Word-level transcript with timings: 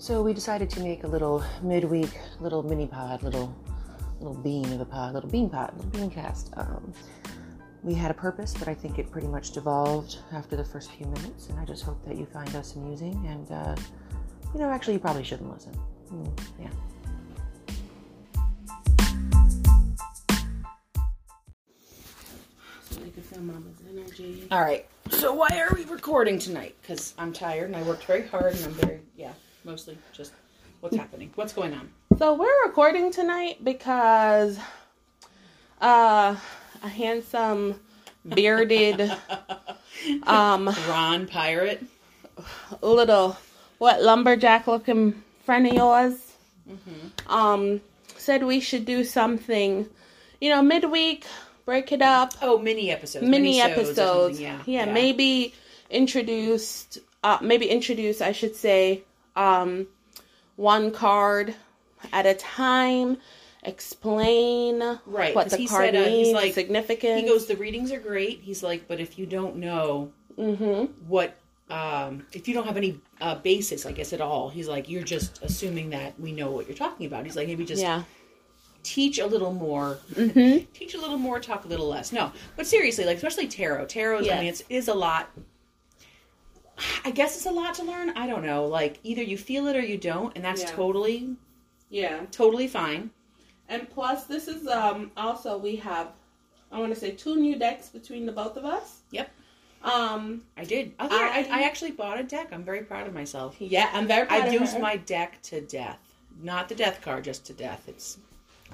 So 0.00 0.22
we 0.22 0.32
decided 0.32 0.70
to 0.70 0.80
make 0.80 1.04
a 1.04 1.06
little 1.06 1.44
midweek, 1.62 2.08
little 2.40 2.62
mini 2.62 2.86
pod, 2.86 3.22
little 3.22 3.54
little 4.18 4.42
bean 4.42 4.64
of 4.72 4.80
a 4.80 4.86
pod, 4.86 5.12
little 5.12 5.28
bean 5.28 5.50
pod, 5.50 5.74
little 5.76 5.90
bean 5.90 6.10
cast. 6.10 6.54
Um, 6.56 6.94
we 7.82 7.92
had 7.92 8.10
a 8.10 8.14
purpose, 8.14 8.54
but 8.58 8.66
I 8.66 8.72
think 8.72 8.98
it 8.98 9.10
pretty 9.10 9.28
much 9.28 9.50
devolved 9.50 10.16
after 10.32 10.56
the 10.56 10.64
first 10.64 10.90
few 10.92 11.04
minutes, 11.04 11.48
and 11.50 11.60
I 11.60 11.66
just 11.66 11.82
hope 11.82 12.02
that 12.06 12.16
you 12.16 12.24
find 12.24 12.48
us 12.56 12.76
amusing. 12.76 13.26
And 13.28 13.52
uh, 13.52 13.76
you 14.54 14.60
know, 14.60 14.70
actually, 14.70 14.94
you 14.94 15.00
probably 15.00 15.22
shouldn't 15.22 15.52
listen. 15.52 15.78
Mm, 16.10 16.40
yeah. 16.58 16.70
All 24.50 24.62
right. 24.62 24.86
So 25.10 25.34
why 25.34 25.60
are 25.60 25.74
we 25.74 25.84
recording 25.84 26.38
tonight? 26.38 26.74
Because 26.80 27.12
I'm 27.18 27.34
tired 27.34 27.66
and 27.66 27.76
I 27.76 27.82
worked 27.82 28.04
very 28.04 28.26
hard, 28.26 28.54
and 28.54 28.64
I'm 28.64 28.72
very 28.72 29.00
yeah, 29.14 29.32
mostly 29.64 29.98
just 30.12 30.32
what's 30.80 30.96
happening, 30.96 31.30
what's 31.34 31.52
going 31.52 31.72
on. 31.74 31.90
So 32.18 32.34
we're 32.34 32.64
recording 32.66 33.10
tonight 33.10 33.62
because 33.64 34.58
uh 35.80 36.36
a 36.82 36.88
handsome 36.88 37.80
bearded 38.28 39.00
um 40.26 40.68
Ron 40.88 41.26
Pirate. 41.26 41.82
little 42.82 43.36
what 43.78 44.02
lumberjack 44.02 44.66
looking 44.66 45.22
friend 45.44 45.66
of 45.66 45.72
yours 45.72 46.14
um 47.26 47.80
said 48.16 48.44
we 48.44 48.60
should 48.60 48.84
do 48.84 49.02
something 49.04 49.88
you 50.40 50.48
know 50.50 50.62
midweek 50.62 51.24
break 51.64 51.90
it 51.92 52.02
up 52.02 52.32
Oh, 52.42 52.58
mini 52.58 52.90
episodes. 52.90 53.26
mini 53.26 53.60
or 53.60 53.64
episodes 53.64 54.38
something, 54.38 54.60
yeah, 54.66 54.84
maybe 54.84 55.54
introduced 55.90 56.98
uh 57.24 57.38
maybe 57.40 57.66
introduce 57.68 58.20
i 58.20 58.32
should 58.32 58.54
say 58.54 59.02
um 59.36 59.86
one 60.56 60.90
card 60.90 61.54
at 62.12 62.26
a 62.26 62.34
time 62.34 63.16
explain 63.62 64.78
Right, 65.06 65.34
what 65.34 65.50
the 65.50 65.56
he 65.58 65.66
card 65.66 65.94
said, 65.94 65.96
uh, 65.96 66.04
he's 66.04 66.26
means 66.28 66.34
like- 66.34 66.54
significance 66.54 67.20
He 67.20 67.26
goes, 67.26 67.46
the 67.46 67.56
readings 67.56 67.92
are 67.92 68.00
great. 68.00 68.40
He's 68.42 68.62
like, 68.62 68.88
but 68.88 69.00
if 69.00 69.18
you 69.18 69.26
don't 69.26 69.56
know 69.56 70.12
mm-hmm 70.38 70.86
what, 71.06 71.36
um, 71.68 72.26
if 72.32 72.48
you 72.48 72.54
don't 72.54 72.66
have 72.66 72.76
any 72.76 73.00
uh, 73.20 73.34
basis, 73.36 73.84
I 73.86 73.92
guess 73.92 74.12
at 74.12 74.20
all, 74.20 74.48
he's 74.48 74.66
like, 74.68 74.88
you're 74.88 75.02
just 75.02 75.40
assuming 75.42 75.90
that 75.90 76.18
we 76.18 76.32
know 76.32 76.50
what 76.50 76.66
you're 76.66 76.76
talking 76.76 77.06
about. 77.06 77.24
He's 77.24 77.36
like, 77.36 77.46
maybe 77.48 77.64
just 77.64 77.82
yeah 77.82 78.02
teach 78.82 79.18
a 79.18 79.26
little 79.26 79.52
more, 79.52 79.98
mm-hmm 80.14 80.64
teach 80.72 80.94
a 80.94 80.98
little 80.98 81.18
more, 81.18 81.38
talk 81.38 81.66
a 81.66 81.68
little 81.68 81.86
less. 81.86 82.12
No, 82.12 82.32
but 82.56 82.66
seriously, 82.66 83.04
like 83.04 83.16
especially 83.18 83.46
tarot. 83.46 83.84
Tarot, 83.86 84.20
is 84.20 84.28
I 84.28 84.36
mean, 84.36 84.44
Yes. 84.46 84.60
it's 84.60 84.70
is 84.70 84.88
a 84.88 84.94
lot. 84.94 85.28
I 87.04 87.10
guess 87.10 87.36
it's 87.36 87.46
a 87.46 87.50
lot 87.50 87.74
to 87.74 87.84
learn. 87.84 88.10
I 88.10 88.26
don't 88.26 88.44
know. 88.44 88.66
Like 88.66 88.98
either 89.04 89.22
you 89.22 89.36
feel 89.38 89.66
it 89.66 89.76
or 89.76 89.80
you 89.82 89.98
don't, 89.98 90.34
and 90.36 90.44
that's 90.44 90.62
Yeah. 90.62 90.68
totally, 90.70 91.36
yeah 91.90 92.20
totally 92.30 92.68
fine. 92.68 93.10
and 93.68 93.88
plus 93.90 94.24
this 94.24 94.48
is 94.48 94.66
um 94.68 95.10
also 95.16 95.56
we 95.58 95.76
have 95.76 96.08
i 96.72 96.78
want 96.78 96.92
to 96.94 96.98
say 96.98 97.10
two 97.10 97.36
new 97.36 97.56
decks 97.58 97.88
between 97.88 98.24
the 98.26 98.32
both 98.32 98.56
of 98.56 98.64
us 98.64 99.00
Yep. 99.10 99.28
um 99.82 100.42
I 100.56 100.64
did. 100.64 100.92
I, 100.98 101.06
I- 101.50 101.58
I 101.58 101.62
actually 101.64 101.90
bought 101.92 102.18
a 102.20 102.22
deck. 102.22 102.48
I'm 102.52 102.62
very 102.64 102.82
proud 102.82 103.06
of 103.08 103.14
myself. 103.14 103.56
yeah 103.58 103.88
i'm 103.92 104.06
very 104.06 104.26
proud 104.26 104.42
I 104.42 104.46
of 104.46 104.52
use 104.52 104.72
her. 104.74 104.78
my 104.80 104.96
deck 104.96 105.40
to 105.50 105.60
death. 105.60 105.98
Not 106.42 106.68
the 106.68 106.74
death 106.74 107.00
card, 107.02 107.24
just 107.24 107.44
to 107.46 107.52
death. 107.52 107.82
It's, 107.88 108.18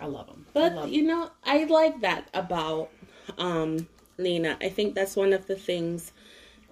I 0.00 0.06
love 0.06 0.26
them. 0.28 0.44
But 0.52 0.74
love 0.74 0.88
you 0.90 1.02
know, 1.02 1.30
I 1.44 1.64
like 1.64 2.00
that 2.02 2.28
about 2.34 2.90
um 3.38 3.86
Lina. 4.18 4.56
I 4.60 4.68
think 4.68 4.94
that's 4.94 5.16
one 5.16 5.32
of 5.32 5.46
the 5.46 5.56
things 5.56 6.12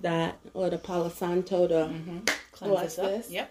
that 0.05 0.39
or 0.55 0.71
the 0.71 0.79
Palo 0.79 1.09
Santo 1.09 1.67
the 1.67 1.87
mm-hmm. 1.87 2.19
Cleanse 2.53 2.73
what's 2.73 2.97
this? 2.97 3.31
Yep. 3.31 3.51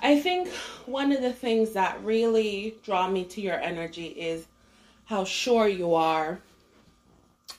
I 0.00 0.20
think 0.20 0.48
one 0.86 1.12
of 1.12 1.22
the 1.22 1.32
things 1.32 1.72
that 1.72 2.02
really 2.04 2.76
draw 2.84 3.08
me 3.08 3.24
to 3.24 3.40
your 3.40 3.60
energy 3.60 4.06
is 4.06 4.46
how 5.06 5.24
sure 5.24 5.66
you 5.66 5.94
are 5.94 6.40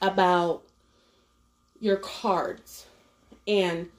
about 0.01 0.63
your 1.79 1.97
cards. 1.97 2.85
And 3.47 3.89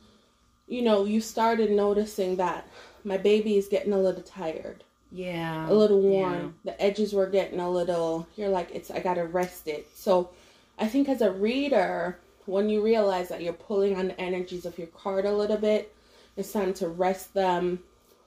you 0.66 0.81
know, 0.83 1.05
you 1.05 1.21
started 1.21 1.71
noticing 1.71 2.37
that 2.37 2.66
my 3.05 3.19
baby 3.19 3.59
is 3.59 3.69
getting 3.69 3.93
a 3.93 3.99
little 3.99 4.22
tired 4.22 4.83
Yeah. 5.12 5.69
a 5.69 5.75
little 5.75 6.00
worn. 6.00 6.55
The 6.65 6.81
edges 6.81 7.12
were 7.12 7.27
getting 7.27 7.60
a 7.60 7.71
little. 7.71 8.27
You're 8.37 8.49
like, 8.49 8.71
it's. 8.72 8.91
I 8.91 9.00
gotta 9.00 9.25
rest 9.25 9.69
it. 9.69 9.87
So, 9.94 10.31
I 10.78 10.87
think 10.87 11.09
as 11.09 11.21
a 11.21 11.31
reader, 11.31 12.19
when 12.47 12.69
you 12.69 12.82
realize 12.82 13.28
that 13.28 13.43
you're 13.43 13.53
pulling 13.53 13.97
on 13.97 14.09
the 14.09 14.21
energies 14.21 14.66
of 14.66 14.77
your 14.78 14.88
card 14.88 15.25
a 15.25 15.32
little 15.32 15.56
bit, 15.56 15.94
it's 16.37 16.53
time 16.53 16.75
to 16.75 16.88
rest 16.88 17.32
them, 17.34 17.81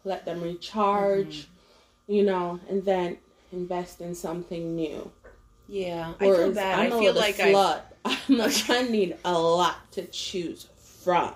let 0.03 0.25
them 0.25 0.41
recharge, 0.41 1.47
you 2.07 2.23
know, 2.23 2.59
and 2.69 2.83
then 2.85 3.17
invest 3.51 4.01
in 4.01 4.16
something 4.16 4.75
new. 4.75 5.11
Yeah. 5.67 6.13
I 6.19 6.23
feel 6.25 6.51
bad. 6.53 6.79
I'm 6.79 6.94
I 6.94 7.00
feel 7.00 7.13
like 7.13 7.39
I. 7.39 7.51
slut. 7.53 7.81
I'm 8.06 8.38
like, 8.38 8.69
I 8.69 8.83
need 8.83 9.17
a 9.25 9.33
lot 9.38 9.91
to 9.94 10.06
choose 10.06 10.67
from. 11.03 11.33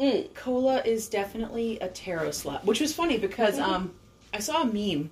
Mm. 0.00 0.32
Cola 0.34 0.82
is 0.84 1.08
definitely 1.08 1.78
a 1.80 1.88
tarot 1.88 2.30
slut, 2.30 2.64
which 2.64 2.80
was 2.80 2.92
funny 2.94 3.18
because 3.18 3.56
Mm-hmm. 3.58 3.70
um, 3.70 3.94
I 4.32 4.38
saw 4.40 4.62
a 4.62 4.64
meme 4.64 5.10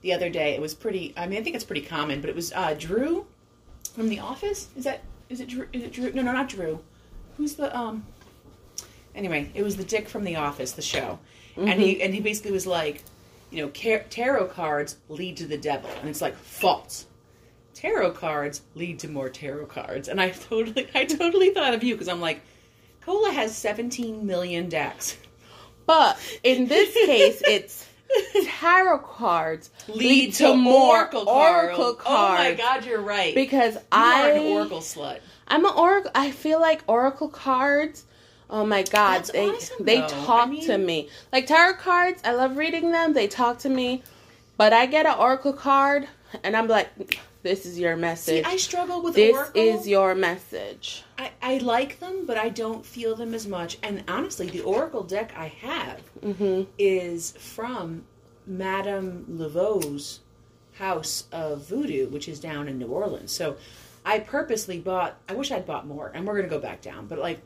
the 0.00 0.12
other 0.14 0.30
day. 0.30 0.54
It 0.54 0.60
was 0.60 0.74
pretty. 0.74 1.12
I 1.16 1.26
mean, 1.26 1.38
I 1.38 1.42
think 1.42 1.56
it's 1.56 1.64
pretty 1.64 1.82
common, 1.82 2.20
but 2.20 2.30
it 2.30 2.36
was 2.36 2.52
uh, 2.52 2.74
Drew 2.78 3.26
from 3.94 4.08
The 4.08 4.20
Office. 4.20 4.68
Is 4.76 4.84
that 4.84 5.02
is 5.30 5.40
it 5.40 5.48
Drew? 5.48 5.66
Is 5.72 5.82
it 5.84 5.92
Drew? 5.92 6.12
No, 6.12 6.20
no, 6.22 6.32
not 6.32 6.48
Drew. 6.50 6.80
Who's 7.38 7.54
the 7.54 7.74
um? 7.76 8.04
Anyway, 9.14 9.50
it 9.54 9.62
was 9.62 9.76
the 9.76 9.84
Dick 9.84 10.08
from 10.08 10.24
The 10.24 10.36
Office, 10.36 10.72
the 10.72 10.82
show, 10.82 11.18
and 11.56 11.68
Mm-hmm. 11.68 11.80
he 11.80 12.02
and 12.02 12.14
he 12.14 12.20
basically 12.20 12.52
was 12.52 12.66
like, 12.66 13.02
you 13.50 13.62
know, 13.62 13.68
car- 13.70 14.04
tarot 14.10 14.46
cards 14.48 14.96
lead 15.08 15.36
to 15.38 15.46
the 15.46 15.58
devil, 15.58 15.90
and 16.00 16.08
it's 16.08 16.20
like 16.20 16.36
false. 16.36 17.06
Tarot 17.74 18.12
cards 18.12 18.60
lead 18.74 18.98
to 19.00 19.08
more 19.08 19.28
tarot 19.30 19.66
cards, 19.66 20.08
and 20.08 20.20
I 20.20 20.30
totally, 20.30 20.88
I 20.94 21.04
totally 21.06 21.50
thought 21.50 21.72
of 21.74 21.82
you 21.82 21.94
because 21.94 22.08
I'm 22.08 22.20
like, 22.20 22.40
Cola 23.00 23.30
has 23.32 23.56
17 23.56 24.26
million 24.26 24.68
decks. 24.68 25.16
But 25.86 26.18
in 26.44 26.66
this 26.68 26.92
case, 26.94 27.42
it's 27.46 27.88
tarot 28.60 28.98
cards 28.98 29.70
Lead, 29.88 30.34
to, 30.34 30.54
more 30.56 30.98
oracle, 30.98 31.24
cards. 31.24 31.78
oracle 31.78 32.02
Oh 32.06 32.28
my 32.34 32.54
god, 32.54 32.84
you're 32.84 33.00
right. 33.00 33.34
because 33.34 33.74
you 33.74 33.80
I 33.92 34.30
am 34.30 34.40
an 34.46 34.52
oracle 34.52 34.78
slut. 34.80 35.20
I'm 35.48 35.64
an 35.64 35.72
oracle. 35.76 36.10
I 36.14 36.30
feel 36.30 36.60
like 36.60 36.82
oracle 36.86 37.28
cards. 37.28 38.04
Oh 38.48 38.66
my 38.66 38.82
god, 38.82 39.18
That's 39.18 39.30
they 39.32 39.48
awesome, 39.48 39.84
they 39.84 40.00
though. 40.00 40.08
talk 40.08 40.48
I 40.48 40.50
mean- 40.50 40.66
to 40.66 40.78
me. 40.78 41.08
Like 41.32 41.46
tarot 41.46 41.74
cards, 41.74 42.20
I 42.24 42.32
love 42.32 42.56
reading 42.56 42.90
them. 42.92 43.12
They 43.12 43.28
talk 43.28 43.58
to 43.60 43.68
me. 43.68 44.02
But 44.56 44.72
I 44.72 44.86
get 44.86 45.06
an 45.06 45.16
oracle 45.18 45.52
card 45.52 46.06
and 46.44 46.56
I'm 46.56 46.68
like, 46.68 47.18
this 47.42 47.64
is 47.66 47.78
your 47.78 47.94
See, 47.96 48.00
message. 48.00 48.44
I 48.46 48.56
struggle 48.56 49.02
with 49.02 49.14
this 49.14 49.34
oracle. 49.36 49.60
is 49.62 49.88
your 49.88 50.14
message. 50.14 51.04
I, 51.18 51.30
I 51.42 51.58
like 51.58 51.98
them, 52.00 52.26
but 52.26 52.36
I 52.36 52.48
don't 52.50 52.84
feel 52.84 53.14
them 53.16 53.34
as 53.34 53.46
much. 53.46 53.78
And 53.82 54.04
honestly, 54.08 54.48
the 54.48 54.60
oracle 54.60 55.02
deck 55.02 55.32
I 55.36 55.48
have 55.48 56.00
Mhm. 56.22 56.66
is 56.78 57.32
from 57.32 58.04
Madame 58.46 59.24
Laveau's 59.28 60.20
house 60.74 61.24
of 61.32 61.62
voodoo, 61.66 62.08
which 62.08 62.28
is 62.28 62.40
down 62.40 62.68
in 62.68 62.78
New 62.78 62.88
Orleans. 62.88 63.30
So 63.32 63.56
I 64.04 64.18
purposely 64.18 64.78
bought, 64.78 65.16
I 65.28 65.34
wish 65.34 65.50
I'd 65.50 65.66
bought 65.66 65.86
more, 65.86 66.10
and 66.14 66.26
we're 66.26 66.34
going 66.36 66.48
to 66.48 66.54
go 66.54 66.60
back 66.60 66.80
down. 66.80 67.06
But 67.06 67.18
like, 67.18 67.40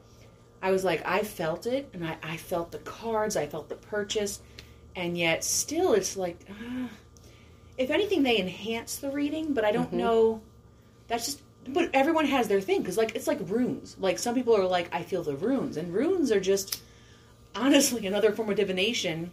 I 0.62 0.70
was 0.70 0.84
like, 0.84 1.02
I 1.04 1.22
felt 1.22 1.66
it, 1.66 1.88
and 1.92 2.06
I, 2.06 2.16
I 2.22 2.36
felt 2.36 2.70
the 2.72 2.78
cards, 2.78 3.36
I 3.36 3.46
felt 3.46 3.68
the 3.68 3.74
purchase, 3.74 4.40
and 4.96 5.18
yet 5.18 5.44
still 5.44 5.92
it's 5.92 6.16
like, 6.16 6.38
uh, 6.48 6.86
if 7.76 7.90
anything, 7.90 8.22
they 8.22 8.38
enhance 8.38 8.96
the 8.96 9.10
reading, 9.10 9.52
but 9.52 9.64
I 9.64 9.72
don't 9.72 9.90
Mhm. 9.92 9.98
know. 9.98 10.40
That's 11.08 11.26
just, 11.26 11.40
but 11.68 11.90
everyone 11.92 12.26
has 12.26 12.48
their 12.48 12.60
thing, 12.60 12.80
because 12.80 12.96
like, 12.96 13.14
it's 13.16 13.26
like 13.26 13.40
runes. 13.48 13.96
Like, 13.98 14.18
some 14.18 14.34
people 14.34 14.56
are 14.56 14.66
like, 14.66 14.88
I 14.92 15.02
feel 15.02 15.22
the 15.22 15.36
runes, 15.36 15.76
and 15.76 15.92
runes 15.92 16.30
are 16.30 16.40
just, 16.40 16.82
honestly, 17.54 18.06
another 18.06 18.32
form 18.32 18.50
of 18.50 18.56
divination 18.56 19.32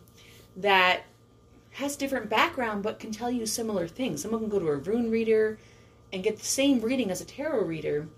that 0.57 1.03
has 1.71 1.95
different 1.95 2.29
background 2.29 2.83
but 2.83 2.99
can 2.99 3.11
tell 3.11 3.31
you 3.31 3.45
similar 3.45 3.87
things. 3.87 4.21
Someone 4.21 4.41
can 4.41 4.49
go 4.49 4.59
to 4.59 4.67
a 4.67 4.75
rune 4.75 5.09
reader 5.09 5.57
and 6.11 6.23
get 6.23 6.37
the 6.37 6.45
same 6.45 6.81
reading 6.81 7.09
as 7.09 7.21
a 7.21 7.25
tarot 7.25 7.63
reader. 7.63 8.09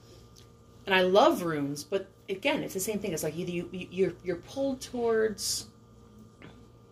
And 0.86 0.96
I 0.96 1.02
love 1.02 1.44
runes, 1.44 1.84
but 1.84 2.08
again, 2.28 2.64
it's 2.64 2.74
the 2.74 2.80
same 2.80 3.00
thing. 3.00 3.14
It's 3.14 3.24
like 3.24 3.36
either 3.38 3.52
you, 3.52 3.70
you 3.72 3.88
you're 3.92 4.14
you're 4.24 4.36
pulled 4.38 4.82
towards 4.82 5.68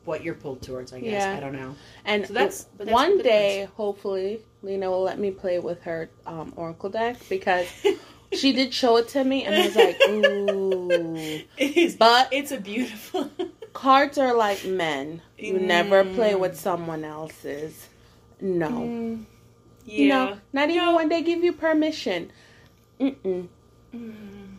what 0.06 0.24
you're 0.24 0.33
pulled 0.36 0.62
towards. 0.62 0.94
I 0.94 1.00
guess 1.00 1.12
Yeah. 1.24 1.36
I 1.38 1.39
don't 1.39 1.53
know. 1.53 1.75
And 2.06 2.25
So 2.27 2.33
that's- 2.33 2.65
that's 2.77 2.89
one 2.92 3.19
day, 3.19 3.68
hopefully, 3.77 4.42
Lina 4.63 4.89
will 4.89 5.03
let 5.03 5.19
me 5.19 5.31
play 5.31 5.59
with 5.59 5.81
her 5.83 6.09
um, 6.25 6.53
oracle 6.56 6.89
deck 6.89 7.18
because 7.30 7.68
she 8.33 8.51
did 8.53 8.74
show 8.74 8.98
it 8.98 9.07
to 9.09 9.24
me, 9.24 9.44
and 9.45 9.53
I 9.56 9.65
was 9.65 9.75
like, 9.75 9.98
ooh. 10.09 11.42
It 11.57 11.77
is, 11.77 11.95
But 11.95 12.30
it's 12.31 12.51
a 12.51 12.57
beautiful. 12.59 13.30
cards 13.74 14.18
are 14.18 14.36
like 14.36 14.65
men. 14.65 15.21
You 15.38 15.59
never 15.59 16.03
play 16.03 16.33
Mm. 16.33 16.39
with 16.39 16.59
someone 16.59 17.03
else's. 17.03 17.88
No. 18.42 18.69
Mm, 18.69 19.25
yeah. 19.86 20.07
No. 20.07 20.38
Not 20.53 20.69
even 20.69 20.86
No. 20.86 20.95
when 20.95 21.09
they 21.09 21.21
give 21.21 21.44
you 21.44 21.53
permission. 21.53 22.31
Mm-mm. 23.00 23.48
Mm. 23.95 24.56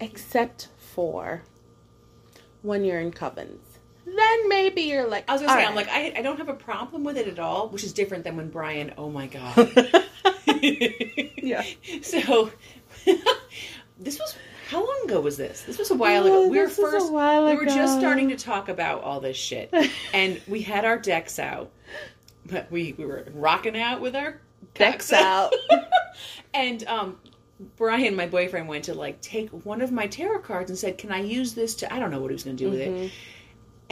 Except 0.00 0.68
for 0.78 1.42
when 2.62 2.84
you're 2.84 3.00
in 3.00 3.12
covens. 3.12 3.71
Then 4.18 4.48
maybe 4.48 4.82
you're 4.82 5.06
like, 5.08 5.24
I 5.28 5.32
was 5.32 5.42
gonna 5.42 5.52
say, 5.54 5.62
all 5.64 5.70
I'm 5.70 5.74
like, 5.76 5.88
I, 5.88 6.12
I 6.16 6.22
don't 6.22 6.38
have 6.38 6.48
a 6.48 6.54
problem 6.54 7.04
with 7.04 7.16
it 7.16 7.28
at 7.28 7.38
all, 7.38 7.68
which 7.68 7.84
is 7.84 7.92
different 7.92 8.24
than 8.24 8.36
when 8.36 8.48
Brian. 8.50 8.92
Oh 8.98 9.10
my 9.10 9.26
god. 9.26 9.54
Yeah. 11.42 11.64
So, 12.02 12.50
this 13.98 14.18
was 14.18 14.36
how 14.68 14.78
long 14.86 15.02
ago 15.04 15.20
was 15.20 15.36
this? 15.36 15.62
This 15.62 15.78
was 15.78 15.90
a 15.90 15.94
while 15.94 16.24
Oh, 16.24 16.26
ago. 16.44 16.48
We 16.48 16.58
were 16.58 16.66
this 16.66 16.78
was 16.78 16.94
a 16.94 16.98
first. 16.98 17.12
we 17.12 17.56
were 17.56 17.66
just 17.66 17.98
starting 17.98 18.28
to 18.30 18.36
talk 18.36 18.68
about 18.68 19.02
all 19.02 19.20
this 19.20 19.36
shit, 19.36 19.72
and 20.14 20.40
we 20.48 20.62
had 20.62 20.84
our 20.84 20.98
decks 20.98 21.38
out. 21.38 21.70
But 22.46 22.70
we 22.70 22.94
we 22.96 23.04
were 23.04 23.26
rocking 23.34 23.78
out 23.78 24.00
with 24.00 24.16
our 24.16 24.40
Decks 24.74 25.12
out. 25.12 25.52
and 26.54 26.86
um, 26.86 27.18
Brian, 27.76 28.14
my 28.16 28.26
boyfriend, 28.26 28.68
went 28.68 28.84
to 28.84 28.94
like 28.94 29.20
take 29.20 29.50
one 29.50 29.82
of 29.82 29.92
my 29.92 30.06
tarot 30.06 30.40
cards 30.40 30.70
and 30.70 30.78
said, 30.78 30.96
"Can 30.96 31.12
I 31.12 31.20
use 31.20 31.54
this 31.54 31.74
to?" 31.76 31.92
I 31.92 31.98
don't 31.98 32.10
know 32.10 32.20
what 32.20 32.30
he 32.30 32.34
was 32.34 32.44
going 32.44 32.56
to 32.56 32.64
do 32.64 32.70
with 32.70 32.80
Mm-hmm. 32.80 33.02
it, 33.04 33.12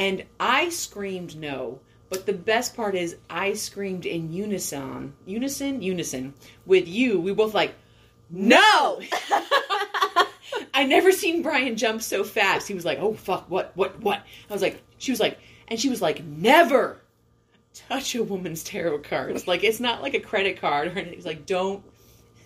and 0.00 0.24
I 0.40 0.70
screamed 0.70 1.36
no. 1.36 1.80
But 2.08 2.24
the 2.24 2.32
best 2.32 2.74
part 2.74 2.96
is, 2.96 3.16
I 3.28 3.52
screamed 3.52 4.06
in 4.06 4.32
unison, 4.32 5.12
unison, 5.26 5.82
unison 5.82 6.32
with 6.64 6.88
you. 6.88 7.20
We 7.20 7.34
both 7.34 7.52
like, 7.52 7.74
no. 8.30 9.00
I 10.74 10.86
never 10.86 11.12
seen 11.12 11.42
Brian 11.42 11.76
jump 11.76 12.00
so 12.00 12.24
fast. 12.24 12.66
He 12.66 12.72
was 12.72 12.84
like, 12.86 12.98
"Oh 12.98 13.12
fuck, 13.12 13.50
what, 13.50 13.72
what, 13.76 14.00
what?" 14.00 14.24
I 14.48 14.52
was 14.52 14.62
like, 14.62 14.82
she 14.96 15.12
was 15.12 15.20
like, 15.20 15.38
and 15.68 15.78
she 15.78 15.90
was 15.90 16.00
like, 16.00 16.24
"Never 16.24 17.00
touch 17.74 18.14
a 18.14 18.22
woman's 18.24 18.64
tarot 18.64 19.00
cards. 19.00 19.46
Like 19.46 19.62
it's 19.62 19.80
not 19.80 20.00
like 20.00 20.14
a 20.14 20.20
credit 20.20 20.60
card 20.60 20.88
or 20.88 20.92
anything. 20.92 21.14
It's 21.14 21.26
like 21.26 21.44
don't." 21.44 21.84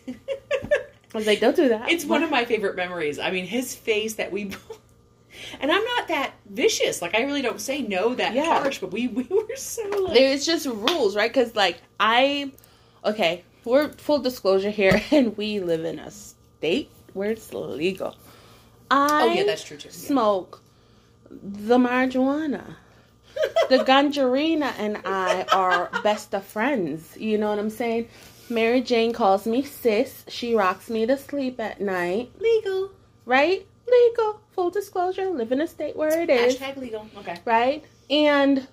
I 0.09 0.15
was 1.15 1.27
like, 1.27 1.41
don't 1.41 1.55
do 1.55 1.69
that. 1.69 1.91
It's 1.91 2.05
one 2.05 2.25
of 2.25 2.31
my 2.31 2.45
favorite 2.45 2.75
memories. 2.75 3.21
I 3.21 3.31
mean, 3.31 3.47
his 3.47 3.75
face 3.77 4.17
that 4.17 4.33
we. 4.33 4.51
And 5.61 5.71
I'm 5.71 5.85
not 5.85 6.09
that 6.09 6.33
vicious. 6.49 7.03
Like 7.03 7.15
I 7.15 7.23
really 7.23 7.43
don't 7.43 7.61
say 7.61 7.83
no 7.83 8.15
that 8.15 8.35
Yeah. 8.35 8.45
harsh, 8.47 8.79
but 8.79 8.93
we 8.93 9.09
we 9.19 9.25
were 9.25 9.57
so 9.57 9.83
like 10.03 10.15
There's 10.15 10.45
just 10.47 10.67
rules, 10.67 11.15
right? 11.17 11.31
Because 11.33 11.55
like 11.57 11.79
I, 12.01 12.53
okay, 13.05 13.45
we're 13.65 13.91
full 13.93 14.19
disclosure 14.19 14.71
here, 14.71 15.01
and 15.11 15.37
we 15.37 15.61
live 15.61 15.85
in 15.85 15.99
a 15.99 16.11
state 16.11 16.91
where 17.13 17.31
it's 17.31 17.53
legal. 17.53 18.17
I 18.91 19.23
Oh 19.23 19.33
yeah, 19.33 19.45
that's 19.45 19.65
true 19.65 19.77
too. 19.77 19.91
smoke 19.91 20.61
the 21.31 21.79
marijuana. 21.79 22.77
the 23.69 23.79
ganjarina 23.79 24.73
and 24.79 24.99
I 25.05 25.45
are 25.53 25.91
best 26.05 26.35
of 26.35 26.45
friends. 26.45 27.17
You 27.17 27.39
know 27.39 27.49
what 27.51 27.59
I'm 27.59 27.71
saying? 27.71 28.09
Mary 28.49 28.81
Jane 28.81 29.13
calls 29.13 29.47
me 29.47 29.63
sis. 29.63 30.25
She 30.29 30.55
rocks 30.55 30.89
me 30.91 31.07
to 31.07 31.17
sleep 31.17 31.59
at 31.59 31.81
night. 31.81 32.31
legal. 32.39 32.91
Right? 33.25 33.67
Legal. 33.89 34.41
Full 34.53 34.71
disclosure. 34.71 35.27
Live 35.31 35.53
in 35.53 35.61
a 35.61 35.67
state 35.67 35.97
where 35.97 36.21
it 36.21 36.31
is. 36.31 36.57
Hashtag 36.57 36.77
legal. 36.77 37.07
Okay. 37.19 37.37
Right? 37.45 37.85
And 38.11 38.67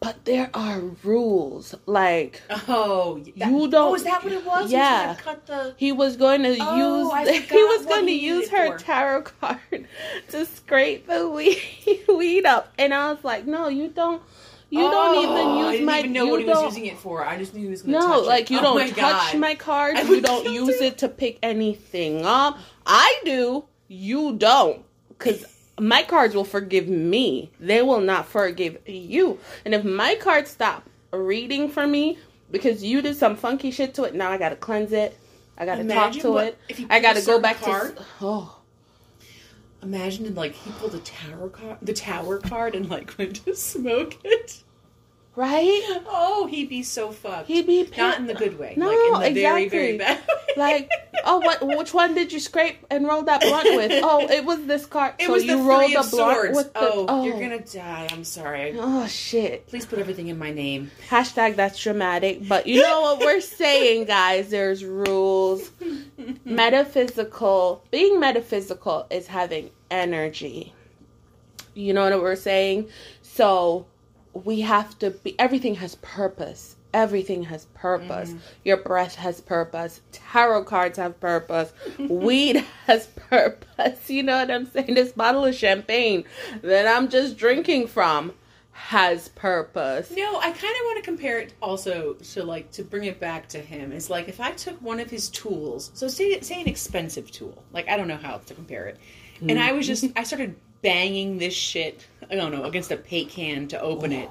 but 0.00 0.24
there 0.24 0.50
are 0.54 0.80
rules. 1.02 1.74
Like 1.86 2.42
Oh, 2.68 3.18
that, 3.36 3.50
You 3.50 3.68
don't- 3.68 3.74
Oh, 3.90 3.94
is 3.94 4.04
that 4.04 4.22
what 4.22 4.32
it 4.32 4.44
was? 4.44 4.70
Yeah. 4.70 5.14
cut 5.18 5.46
the. 5.46 5.74
he 5.76 5.90
was 5.92 6.16
going 6.16 6.42
to 6.42 6.56
Oh, 6.60 7.22
use 7.26 7.48
he 7.50 7.64
was 7.64 7.86
going 7.86 8.06
to 8.06 8.12
use 8.12 8.48
her 8.50 8.72
for. 8.72 8.84
tarot 8.84 9.22
card 9.22 9.86
to 10.30 10.44
scrape 10.46 11.06
the 11.06 11.28
weed, 11.28 11.60
weed 12.08 12.46
up. 12.46 12.72
And 12.78 12.92
I 12.94 13.10
was 13.12 13.24
like, 13.24 13.46
"No, 13.46 13.68
you 13.68 13.88
don't 13.88 14.22
you 14.68 14.80
don't 14.80 15.16
Oh, 15.16 15.22
even 15.22 15.56
use 15.58 15.66
I 15.66 15.72
didn't 15.72 15.86
my 15.86 15.98
even 16.00 16.12
know 16.12 16.26
what 16.26 16.40
he 16.40 16.46
was 16.46 16.62
using 16.64 16.86
it 16.86 16.98
for. 16.98 17.24
I 17.24 17.38
just 17.38 17.54
knew 17.54 17.62
he 17.64 17.70
was 17.70 17.82
going 17.82 17.94
to 17.94 18.00
No, 18.00 18.06
touch 18.14 18.22
it. 18.24 18.26
like 18.26 18.50
you 18.50 18.58
Oh 18.58 18.62
don't 18.62 18.76
my 18.76 18.86
touch 18.90 19.32
God. 19.32 19.38
my 19.38 19.54
cards. 19.54 19.98
I 19.98 20.02
You 20.02 20.20
don't 20.20 20.44
use 20.46 20.78
to- 20.78 20.84
it 20.86 20.98
to 20.98 21.08
pick 21.08 21.38
anything 21.42 22.24
up. 22.26 22.58
I 22.84 23.20
do. 23.24 23.64
You 23.88 24.36
don't. 24.36 24.84
Because 25.08 25.44
my 25.78 26.02
cards 26.02 26.34
will 26.34 26.44
forgive 26.44 26.88
me. 26.88 27.50
They 27.60 27.82
will 27.82 28.00
not 28.00 28.26
forgive 28.26 28.78
you. 28.88 29.38
And 29.64 29.74
if 29.74 29.84
my 29.84 30.14
cards 30.16 30.50
stop 30.50 30.88
reading 31.12 31.68
for 31.70 31.86
me 31.86 32.18
because 32.50 32.82
you 32.84 33.02
did 33.02 33.16
some 33.16 33.36
funky 33.36 33.70
shit 33.70 33.94
to 33.94 34.04
it, 34.04 34.14
now 34.14 34.30
I 34.30 34.38
got 34.38 34.50
to 34.50 34.56
cleanse 34.56 34.92
it. 34.92 35.16
I 35.58 35.64
got 35.64 35.76
to 35.76 35.82
talk 35.84 35.90
Imagine 35.92 36.22
to 36.22 36.30
what- 36.32 36.58
it. 36.68 36.86
I 36.90 37.00
gotta 37.00 37.22
go 37.22 37.40
back 37.40 37.60
card. 37.60 37.96
to. 37.96 38.04
Oh. 38.20 38.58
Imagine 39.82 40.34
like 40.34 40.52
he 40.54 40.70
pulled 40.72 40.94
a 40.94 40.98
tower 40.98 41.48
card, 41.48 41.78
the 41.80 41.92
tower 41.92 42.38
card, 42.38 42.74
and 42.74 42.88
like 42.90 43.14
went 43.18 43.44
to 43.44 43.54
smoke 43.54 44.16
it. 44.24 44.62
Right? 45.36 45.82
Oh, 46.08 46.46
he'd 46.46 46.70
be 46.70 46.82
so 46.82 47.12
fucked. 47.12 47.46
He'd 47.46 47.66
be 47.66 47.86
not 47.98 48.18
in 48.18 48.26
the 48.26 48.32
good 48.32 48.58
way. 48.58 48.72
No, 48.78 48.88
like 49.12 49.28
in 49.28 49.34
the 49.34 49.42
very, 49.42 49.68
very 49.68 49.90
exactly. 49.90 49.98
bad. 49.98 50.26
way. 50.56 50.56
Like, 50.56 50.90
oh, 51.24 51.40
what? 51.40 51.66
Which 51.76 51.92
one 51.92 52.14
did 52.14 52.32
you 52.32 52.40
scrape 52.40 52.78
and 52.90 53.06
roll 53.06 53.22
that 53.24 53.42
blunt 53.42 53.76
with? 53.76 53.92
Oh, 54.02 54.26
it 54.26 54.46
was 54.46 54.64
this 54.64 54.86
card. 54.86 55.14
it 55.18 55.26
so 55.26 55.32
was 55.32 55.44
you 55.44 55.58
the 55.58 55.62
rolled 55.62 55.92
the 55.92 56.08
blunt 56.10 56.54
with 56.54 56.72
the. 56.72 56.80
oh, 56.80 57.24
you're 57.24 57.36
oh. 57.36 57.40
gonna 57.40 57.60
die. 57.60 58.08
I'm 58.10 58.24
sorry. 58.24 58.74
Oh 58.78 59.06
shit. 59.06 59.66
Please 59.66 59.84
put 59.84 59.98
everything 59.98 60.28
in 60.28 60.38
my 60.38 60.52
name. 60.52 60.90
Hashtag 61.10 61.56
that's 61.56 61.78
dramatic. 61.78 62.48
But 62.48 62.66
you 62.66 62.80
know 62.80 63.02
what 63.02 63.20
we're 63.20 63.40
saying, 63.42 64.06
guys? 64.06 64.48
There's 64.48 64.84
rules. 64.84 65.70
Metaphysical. 66.46 67.84
Being 67.90 68.18
metaphysical 68.18 69.06
is 69.10 69.26
having 69.26 69.70
energy. 69.90 70.72
You 71.74 71.92
know 71.92 72.08
what 72.08 72.22
we're 72.22 72.36
saying? 72.36 72.88
So 73.20 73.86
we 74.44 74.60
have 74.60 74.98
to 75.00 75.10
be. 75.10 75.38
Everything 75.38 75.76
has 75.76 75.96
purpose. 75.96 76.76
Everything 76.92 77.44
has 77.44 77.66
purpose. 77.74 78.30
Mm-hmm. 78.30 78.38
Your 78.64 78.78
breath 78.78 79.16
has 79.16 79.40
purpose. 79.40 80.00
Tarot 80.12 80.64
cards 80.64 80.98
have 80.98 81.20
purpose. 81.20 81.72
Weed 81.98 82.64
has 82.86 83.06
purpose. 83.06 84.08
You 84.08 84.22
know 84.22 84.38
what 84.38 84.50
I'm 84.50 84.66
saying? 84.66 84.94
This 84.94 85.12
bottle 85.12 85.44
of 85.44 85.54
champagne 85.54 86.24
that 86.62 86.86
I'm 86.86 87.08
just 87.08 87.36
drinking 87.36 87.88
from 87.88 88.32
has 88.76 89.28
purpose. 89.30 90.12
No, 90.14 90.36
I 90.38 90.50
kind 90.50 90.54
of 90.54 90.84
want 90.84 90.98
to 90.98 91.02
compare 91.02 91.38
it 91.38 91.54
also 91.62 92.12
to 92.12 92.44
like 92.44 92.70
to 92.72 92.82
bring 92.82 93.04
it 93.04 93.18
back 93.18 93.48
to 93.48 93.58
him. 93.58 93.90
It's 93.90 94.10
like 94.10 94.28
if 94.28 94.38
I 94.38 94.52
took 94.52 94.80
one 94.82 95.00
of 95.00 95.10
his 95.10 95.30
tools, 95.30 95.90
so 95.94 96.08
say 96.08 96.38
say 96.40 96.60
an 96.60 96.68
expensive 96.68 97.30
tool, 97.30 97.64
like 97.72 97.88
I 97.88 97.96
don't 97.96 98.06
know 98.06 98.18
how 98.18 98.36
to 98.36 98.54
compare 98.54 98.86
it, 98.86 98.98
and 99.40 99.50
mm. 99.50 99.58
I 99.58 99.72
was 99.72 99.86
just 99.86 100.04
I 100.14 100.24
started 100.24 100.56
banging 100.82 101.38
this 101.38 101.54
shit, 101.54 102.06
I 102.30 102.34
don't 102.34 102.52
know, 102.52 102.64
against 102.64 102.90
a 102.90 102.96
paint 102.96 103.30
can 103.30 103.68
to 103.68 103.80
open 103.80 104.12
it, 104.12 104.28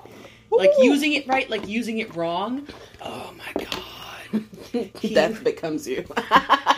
like 0.52 0.72
using 0.80 1.14
it 1.14 1.28
right, 1.28 1.50
like 1.50 1.68
using 1.68 2.00
it 2.00 2.16
wrong. 2.16 2.68
Oh 3.02 3.34
my 3.38 3.64
god. 3.64 3.82
He- 5.00 5.14
Death 5.14 5.44
becomes 5.44 5.88
you. 5.88 6.04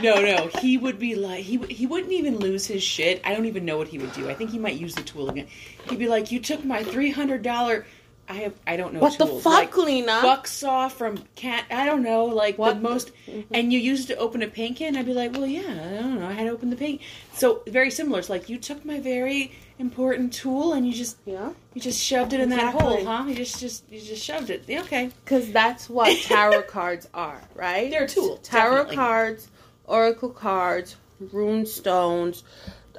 No, 0.03 0.21
no, 0.21 0.47
he 0.61 0.77
would 0.77 0.99
be 0.99 1.15
like 1.15 1.43
he 1.43 1.57
he 1.69 1.87
wouldn't 1.87 2.11
even 2.13 2.37
lose 2.37 2.67
his 2.67 2.83
shit. 2.83 3.19
I 3.25 3.33
don't 3.33 3.45
even 3.45 3.65
know 3.65 3.77
what 3.79 3.87
he 3.87 3.97
would 3.97 4.13
do. 4.13 4.29
I 4.29 4.35
think 4.35 4.51
he 4.51 4.59
might 4.59 4.75
use 4.75 4.93
the 4.93 5.01
tool 5.01 5.29
again. 5.29 5.47
He'd 5.89 5.97
be 5.97 6.07
like, 6.07 6.31
"You 6.31 6.39
took 6.39 6.63
my 6.63 6.83
three 6.83 7.09
hundred 7.09 7.41
dollar." 7.41 7.85
I 8.29 8.33
have 8.33 8.53
I 8.67 8.75
don't 8.77 8.93
know 8.93 8.99
What 8.99 9.17
the 9.17 9.25
tools. 9.25 9.41
fuck, 9.41 9.53
like, 9.53 9.77
Lina? 9.77 10.19
Buck 10.21 10.45
saw 10.47 10.87
from 10.89 11.23
cat. 11.35 11.63
I 11.71 11.85
don't 11.85 12.03
know, 12.03 12.25
like 12.25 12.57
What 12.59 12.75
the 12.75 12.81
the- 12.81 12.89
most. 12.89 13.11
Mm-hmm. 13.25 13.53
And 13.55 13.71
you 13.73 13.79
used 13.79 14.09
it 14.11 14.15
to 14.15 14.19
open 14.19 14.43
a 14.43 14.47
paint 14.47 14.75
can. 14.77 14.95
I'd 14.97 15.05
be 15.05 15.13
like, 15.13 15.31
well, 15.31 15.47
yeah, 15.47 15.61
I 15.61 16.01
don't 16.01 16.19
know. 16.19 16.27
I 16.27 16.33
had 16.33 16.43
to 16.43 16.49
open 16.51 16.69
the 16.69 16.75
paint. 16.75 16.99
So 17.33 17.63
very 17.67 17.89
similar. 17.89 18.19
It's 18.19 18.29
like 18.29 18.49
you 18.49 18.57
took 18.59 18.83
my 18.85 18.99
very 18.99 19.53
important 19.79 20.33
tool 20.33 20.73
and 20.73 20.87
you 20.87 20.93
just 20.93 21.17
yeah. 21.25 21.51
you 21.73 21.81
just 21.81 22.01
shoved 22.01 22.33
it 22.33 22.39
in 22.39 22.49
that 22.49 22.73
hole, 22.73 23.05
huh? 23.05 23.25
You 23.27 23.35
just 23.35 23.59
just 23.59 23.83
you 23.89 23.99
just 23.99 24.23
shoved 24.23 24.49
it. 24.49 24.63
Yeah, 24.67 24.81
okay. 24.81 25.11
Because 25.23 25.51
that's 25.51 25.89
what 25.89 26.17
tarot 26.23 26.63
cards 26.63 27.07
are, 27.13 27.41
right? 27.55 27.91
They're 27.91 28.05
a 28.05 28.07
tool, 28.07 28.37
Tarot 28.37 28.75
definitely. 28.75 28.95
cards, 28.95 29.47
oracle 29.85 30.29
cards, 30.29 30.95
rune 31.19 31.65
stones, 31.65 32.43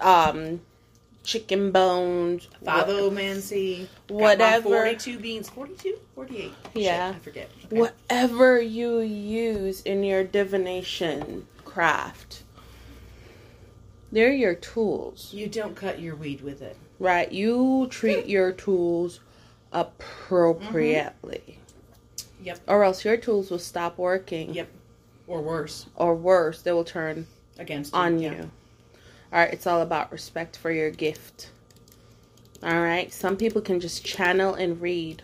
um, 0.01 0.61
chicken 1.25 1.71
bones. 1.71 2.49
Favomancy. 2.65 3.87
Whatever. 4.09 4.69
Forty-two 4.69 5.19
beans. 5.19 5.49
42? 5.49 5.99
48. 6.15 6.53
Yeah. 6.75 7.11
Shit, 7.11 7.17
I 7.17 7.19
forget. 7.21 7.51
Okay. 7.67 7.79
Whatever 7.81 8.61
you 8.61 9.01
use 9.01 9.83
in 9.83 10.03
your 10.03 10.25
divination 10.25 11.47
craft, 11.65 12.43
they're 14.13 14.33
your 14.33 14.55
tools, 14.55 15.31
You 15.33 15.47
don't 15.49 15.75
cut 15.77 16.01
your 16.01 16.17
weed 16.17 16.41
with 16.41 16.63
it. 16.63 16.77
right? 16.99 17.31
You 17.31 17.87
treat 17.91 18.27
your 18.37 18.53
tools 18.53 19.21
appropriately, 19.73 21.43
mm-hmm. 22.17 22.45
Yep. 22.45 22.61
or 22.67 22.85
else 22.85 23.05
your 23.05 23.17
tools 23.17 23.51
will 23.51 23.59
stop 23.59 23.99
working, 23.99 24.55
Yep. 24.55 24.69
Or 25.27 25.43
worse, 25.43 25.87
or 25.95 26.15
worse, 26.15 26.63
they 26.63 26.73
will 26.73 26.85
turn 26.85 27.27
against 27.59 27.93
on 27.95 28.19
yeah. 28.19 28.33
you. 28.33 28.51
All 29.31 29.39
right, 29.41 29.53
it's 29.53 29.67
all 29.67 29.83
about 29.83 30.11
respect 30.11 30.57
for 30.57 30.71
your 30.71 30.91
gift. 30.91 31.51
All 32.63 32.81
right, 32.81 33.13
some 33.13 33.37
people 33.37 33.61
can 33.61 33.79
just 33.79 34.05
channel 34.05 34.55
and 34.55 34.81
read, 34.81 35.23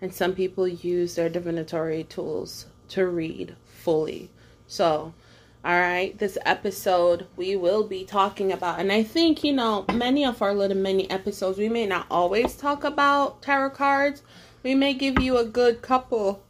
and 0.00 0.12
some 0.14 0.34
people 0.34 0.66
use 0.66 1.14
their 1.16 1.28
divinatory 1.28 2.04
tools 2.04 2.64
to 2.88 3.06
read 3.06 3.54
fully. 3.66 4.30
So, 4.66 5.12
all 5.64 5.78
right, 5.78 6.16
this 6.18 6.38
episode 6.46 7.26
we 7.36 7.54
will 7.56 7.84
be 7.84 8.04
talking 8.04 8.50
about, 8.52 8.78
and 8.80 8.90
I 8.90 9.02
think 9.02 9.44
you 9.44 9.52
know 9.52 9.84
many 9.92 10.24
of 10.24 10.40
our 10.42 10.54
little 10.54 10.76
mini 10.76 11.08
episodes 11.10 11.58
we 11.58 11.68
may 11.68 11.86
not 11.86 12.06
always 12.10 12.56
talk 12.56 12.84
about 12.84 13.42
tarot 13.42 13.70
cards. 13.70 14.22
We 14.62 14.74
may 14.74 14.94
give 14.94 15.18
you 15.20 15.38
a 15.38 15.44
good 15.44 15.80
couple 15.82 16.42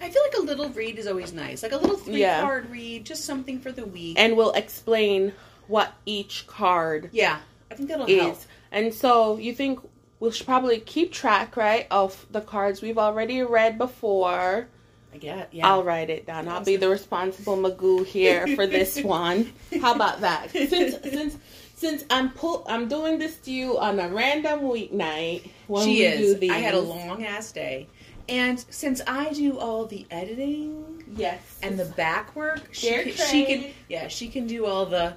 I 0.00 0.10
feel 0.10 0.22
like 0.24 0.36
a 0.36 0.42
little 0.42 0.68
read 0.70 0.98
is 0.98 1.06
always 1.06 1.32
nice. 1.32 1.62
Like 1.62 1.72
a 1.72 1.76
little 1.78 1.96
three 1.96 2.20
Yeah. 2.20 2.42
card 2.42 2.70
read, 2.70 3.06
just 3.06 3.24
something 3.24 3.58
for 3.60 3.72
the 3.72 3.86
week. 3.86 4.18
and 4.20 4.36
we'll 4.36 4.52
explain 4.52 5.32
what 5.68 5.92
each 6.04 6.46
card 6.46 7.08
yeah. 7.12 7.38
I 7.70 7.74
think 7.74 7.88
that'll 7.88 8.06
help. 8.06 8.34
is. 8.36 8.46
And 8.70 8.92
so 8.92 9.36
you 9.38 9.54
think 9.54 9.80
we 10.20 10.30
should 10.30 10.46
probably 10.46 10.80
keep 10.80 11.12
track, 11.12 11.56
right, 11.56 11.86
of 11.90 12.26
the 12.30 12.40
cards 12.40 12.82
we've 12.82 12.98
already 12.98 13.42
read 13.42 13.78
before. 13.78 14.68
Get. 15.16 15.52
Yeah. 15.52 15.68
I'll 15.68 15.84
write 15.84 16.10
it 16.10 16.26
down. 16.26 16.48
I'll 16.48 16.64
be 16.64 16.76
the 16.76 16.88
responsible 16.88 17.56
Magoo 17.56 18.04
here 18.04 18.46
for 18.54 18.66
this 18.66 19.00
one. 19.02 19.52
How 19.80 19.94
about 19.94 20.20
that? 20.20 20.50
Since 20.50 21.02
since 21.02 21.38
since 21.74 22.04
I'm 22.10 22.30
pull, 22.30 22.64
I'm 22.68 22.88
doing 22.88 23.18
this 23.18 23.36
to 23.40 23.52
you 23.52 23.78
on 23.78 24.00
a 24.00 24.08
random 24.08 24.60
weeknight. 24.60 25.50
When 25.66 25.84
she 25.84 25.90
we 25.96 26.04
is. 26.06 26.34
Do 26.34 26.40
these. 26.40 26.50
I 26.50 26.58
had 26.58 26.74
a 26.74 26.80
long 26.80 27.24
ass 27.24 27.52
day, 27.52 27.88
and 28.28 28.58
since 28.70 29.00
I 29.06 29.32
do 29.32 29.58
all 29.58 29.86
the 29.86 30.06
editing 30.10 31.04
yes 31.14 31.58
and 31.62 31.78
the 31.78 31.84
back 31.84 32.34
work, 32.34 32.68
she 32.72 32.88
can, 32.90 33.12
she 33.12 33.44
can. 33.46 33.64
Yeah, 33.88 34.08
she 34.08 34.28
can 34.28 34.46
do 34.46 34.66
all 34.66 34.86
the. 34.86 35.14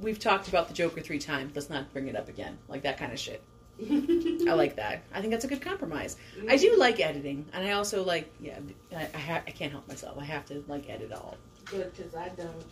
We've 0.00 0.18
talked 0.18 0.48
about 0.48 0.68
the 0.68 0.74
Joker 0.74 1.00
three 1.00 1.18
times. 1.18 1.52
Let's 1.54 1.68
not 1.68 1.92
bring 1.92 2.08
it 2.08 2.16
up 2.16 2.28
again. 2.28 2.56
Like 2.68 2.82
that 2.82 2.96
kind 2.98 3.12
of 3.12 3.18
shit. 3.18 3.42
I 3.88 4.52
like 4.54 4.76
that. 4.76 5.02
I 5.14 5.20
think 5.20 5.30
that's 5.32 5.44
a 5.44 5.48
good 5.48 5.62
compromise. 5.62 6.16
I 6.48 6.56
do 6.56 6.76
like 6.76 7.00
editing, 7.00 7.46
and 7.52 7.66
I 7.66 7.72
also 7.72 8.04
like. 8.04 8.30
Yeah, 8.40 8.58
I 8.96 9.08
I, 9.14 9.18
ha- 9.18 9.42
I 9.46 9.50
can't 9.50 9.72
help 9.72 9.88
myself. 9.88 10.18
I 10.18 10.24
have 10.24 10.44
to 10.46 10.62
like 10.68 10.88
edit 10.90 11.12
all. 11.12 11.36
good 11.66 11.92
because 11.96 12.14
I 12.14 12.28
don't. 12.30 12.64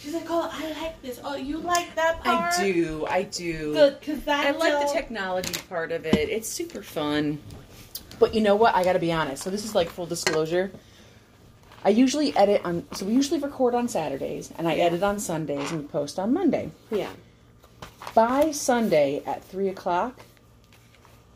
She's 0.00 0.14
like, 0.14 0.26
oh, 0.28 0.50
I 0.52 0.72
like 0.80 1.00
this. 1.00 1.20
Oh, 1.22 1.36
you 1.36 1.58
like 1.58 1.94
that 1.94 2.24
part? 2.24 2.58
I 2.58 2.62
do. 2.64 3.06
I 3.08 3.22
do. 3.22 3.72
Good 3.72 4.00
because 4.00 4.26
I, 4.26 4.48
I 4.48 4.50
like 4.50 4.86
the 4.86 4.92
technology 4.92 5.54
part 5.68 5.92
of 5.92 6.04
it. 6.04 6.28
It's 6.28 6.48
super 6.48 6.82
fun. 6.82 7.38
But 8.18 8.34
you 8.34 8.40
know 8.40 8.56
what? 8.56 8.74
I 8.74 8.82
got 8.82 8.94
to 8.94 8.98
be 8.98 9.12
honest. 9.12 9.44
So 9.44 9.50
this 9.50 9.64
is 9.64 9.74
like 9.76 9.88
full 9.88 10.06
disclosure. 10.06 10.72
I 11.84 11.90
usually 11.90 12.34
edit 12.36 12.62
on. 12.64 12.84
So 12.94 13.06
we 13.06 13.12
usually 13.12 13.38
record 13.40 13.74
on 13.76 13.86
Saturdays, 13.88 14.52
and 14.58 14.66
I 14.66 14.74
edit 14.74 15.02
on 15.04 15.20
Sundays 15.20 15.70
and 15.70 15.82
we 15.82 15.86
post 15.86 16.18
on 16.18 16.32
Monday. 16.32 16.72
Yeah. 16.90 17.10
By 18.14 18.50
Sunday 18.50 19.22
at 19.24 19.42
three 19.42 19.68
o'clock, 19.68 20.20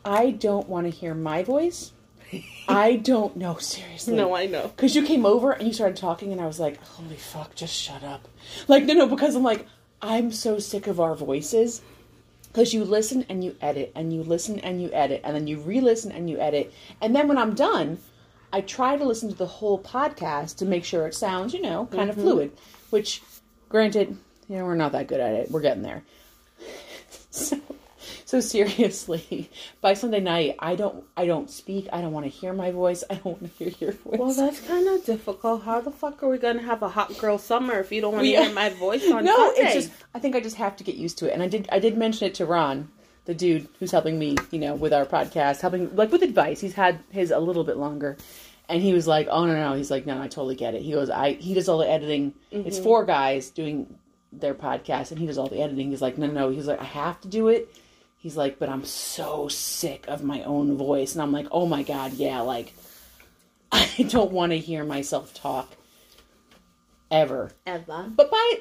I 0.04 0.30
don't 0.30 0.68
want 0.68 0.86
to 0.86 0.90
hear 0.90 1.14
my 1.14 1.42
voice. 1.42 1.92
I 2.68 2.96
don't 2.96 3.34
know 3.34 3.56
seriously. 3.56 4.14
No, 4.14 4.36
I 4.36 4.44
know. 4.44 4.68
Because 4.68 4.94
you 4.94 5.02
came 5.02 5.24
over 5.24 5.52
and 5.52 5.66
you 5.66 5.72
started 5.72 5.96
talking, 5.96 6.32
and 6.32 6.40
I 6.40 6.46
was 6.46 6.60
like, 6.60 6.82
holy 6.82 7.16
fuck, 7.16 7.54
just 7.54 7.74
shut 7.74 8.02
up. 8.02 8.28
Like, 8.68 8.84
no, 8.84 8.92
no, 8.92 9.06
because 9.06 9.34
I'm 9.34 9.42
like, 9.42 9.66
I'm 10.02 10.30
so 10.30 10.58
sick 10.58 10.86
of 10.86 11.00
our 11.00 11.14
voices. 11.14 11.80
Because 12.48 12.74
you 12.74 12.84
listen 12.84 13.24
and 13.30 13.42
you 13.42 13.56
edit, 13.62 13.92
and 13.94 14.12
you 14.12 14.22
listen 14.22 14.58
and 14.60 14.82
you 14.82 14.92
edit, 14.92 15.22
and 15.24 15.34
then 15.34 15.46
you 15.46 15.60
re 15.60 15.80
listen 15.80 16.12
and 16.12 16.28
you 16.28 16.38
edit. 16.38 16.74
And 17.00 17.16
then 17.16 17.26
when 17.26 17.38
I'm 17.38 17.54
done, 17.54 17.98
I 18.52 18.60
try 18.60 18.98
to 18.98 19.04
listen 19.04 19.30
to 19.30 19.34
the 19.34 19.46
whole 19.46 19.78
podcast 19.78 20.58
to 20.58 20.66
make 20.66 20.84
sure 20.84 21.06
it 21.06 21.14
sounds, 21.14 21.54
you 21.54 21.62
know, 21.62 21.86
kind 21.86 22.10
of 22.10 22.16
mm-hmm. 22.16 22.24
fluid. 22.24 22.52
Which, 22.90 23.22
granted, 23.70 24.16
you 24.48 24.56
know, 24.56 24.64
we're 24.66 24.74
not 24.74 24.92
that 24.92 25.06
good 25.06 25.20
at 25.20 25.32
it. 25.32 25.50
We're 25.50 25.62
getting 25.62 25.82
there. 25.82 26.02
So, 27.36 27.60
so 28.24 28.40
seriously, 28.40 29.50
by 29.80 29.94
Sunday 29.94 30.20
night, 30.20 30.56
I 30.58 30.74
don't, 30.74 31.04
I 31.16 31.26
don't 31.26 31.50
speak. 31.50 31.88
I 31.92 32.00
don't 32.00 32.12
want 32.12 32.24
to 32.26 32.30
hear 32.30 32.52
my 32.52 32.70
voice. 32.70 33.04
I 33.08 33.14
don't 33.14 33.26
want 33.26 33.58
to 33.58 33.64
hear 33.64 33.72
your 33.80 33.92
voice. 33.92 34.18
Well, 34.18 34.32
that's 34.32 34.60
kind 34.60 34.86
of 34.88 35.04
difficult. 35.04 35.62
How 35.64 35.80
the 35.80 35.90
fuck 35.90 36.22
are 36.22 36.28
we 36.28 36.38
gonna 36.38 36.62
have 36.62 36.82
a 36.82 36.88
hot 36.88 37.16
girl 37.18 37.38
summer 37.38 37.78
if 37.80 37.92
you 37.92 38.00
don't 38.00 38.12
want 38.12 38.24
to 38.24 38.30
Yeah. 38.30 38.44
hear 38.44 38.54
my 38.54 38.70
voice 38.70 39.08
on 39.10 39.24
no, 39.30 39.36
Sunday? 39.36 39.60
it's 39.62 39.74
just 39.74 39.90
I 40.14 40.18
think 40.18 40.34
I 40.36 40.40
just 40.40 40.56
have 40.56 40.76
to 40.76 40.84
get 40.84 40.96
used 40.96 41.18
to 41.18 41.28
it. 41.28 41.32
And 41.32 41.42
I 41.42 41.48
did 41.48 41.68
I 41.70 41.78
did 41.78 41.96
mention 41.96 42.26
it 42.26 42.34
to 42.36 42.46
Ron, 42.46 42.88
the 43.26 43.34
dude 43.34 43.68
who's 43.78 43.90
helping 43.90 44.18
me, 44.18 44.36
you 44.50 44.58
know, 44.58 44.74
with 44.74 44.92
our 44.92 45.04
podcast, 45.04 45.60
helping 45.60 45.94
like 45.94 46.12
with 46.12 46.22
advice. 46.22 46.60
He's 46.60 46.74
had 46.74 47.00
his 47.10 47.30
a 47.30 47.38
little 47.38 47.64
bit 47.64 47.76
longer. 47.76 48.16
And 48.68 48.82
he 48.82 48.92
was 48.92 49.06
like, 49.06 49.28
"Oh 49.30 49.46
no, 49.46 49.54
no." 49.54 49.76
He's 49.76 49.92
like, 49.92 50.06
"No, 50.06 50.20
I 50.20 50.26
totally 50.26 50.56
get 50.56 50.74
it." 50.74 50.82
He 50.82 50.90
goes, 50.90 51.08
"I 51.08 51.34
he 51.34 51.54
does 51.54 51.68
all 51.68 51.78
the 51.78 51.88
editing. 51.88 52.34
It's 52.50 52.76
mm-hmm. 52.76 52.84
four 52.84 53.04
guys 53.04 53.50
doing 53.50 53.96
their 54.40 54.54
podcast, 54.54 55.10
and 55.10 55.20
he 55.20 55.26
does 55.26 55.38
all 55.38 55.48
the 55.48 55.62
editing." 55.62 55.90
He's 55.90 56.02
like, 56.02 56.18
"No, 56.18 56.26
no, 56.26 56.32
no." 56.32 56.50
He's 56.50 56.66
like, 56.66 56.80
"I 56.80 56.84
have 56.84 57.20
to 57.22 57.28
do 57.28 57.48
it." 57.48 57.74
He's 58.18 58.36
like, 58.36 58.58
"But 58.58 58.68
I'm 58.68 58.84
so 58.84 59.48
sick 59.48 60.04
of 60.08 60.22
my 60.22 60.42
own 60.42 60.76
voice." 60.76 61.14
And 61.14 61.22
I'm 61.22 61.32
like, 61.32 61.46
"Oh 61.50 61.66
my 61.66 61.82
god, 61.82 62.12
yeah, 62.14 62.40
like 62.40 62.72
I 63.72 64.06
don't 64.08 64.32
want 64.32 64.52
to 64.52 64.58
hear 64.58 64.84
myself 64.84 65.34
talk 65.34 65.70
ever." 67.10 67.52
Ever. 67.66 68.06
But 68.14 68.30
by 68.30 68.60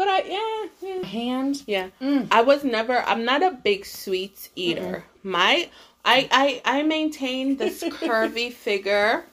but 0.00 0.08
I 0.08 0.22
yeah, 0.22 0.88
yeah. 0.88 1.06
hand 1.06 1.62
Yeah, 1.66 1.88
Mm. 2.00 2.28
I 2.30 2.42
was 2.42 2.64
never. 2.64 2.98
I'm 3.02 3.24
not 3.24 3.42
a 3.42 3.50
big 3.50 3.84
sweets 3.84 4.48
eater. 4.56 5.04
My, 5.22 5.68
I, 6.04 6.26
I, 6.30 6.78
I 6.78 6.82
maintain 6.82 7.56
this 7.58 7.82
curvy 7.84 8.50
figure 8.50 9.24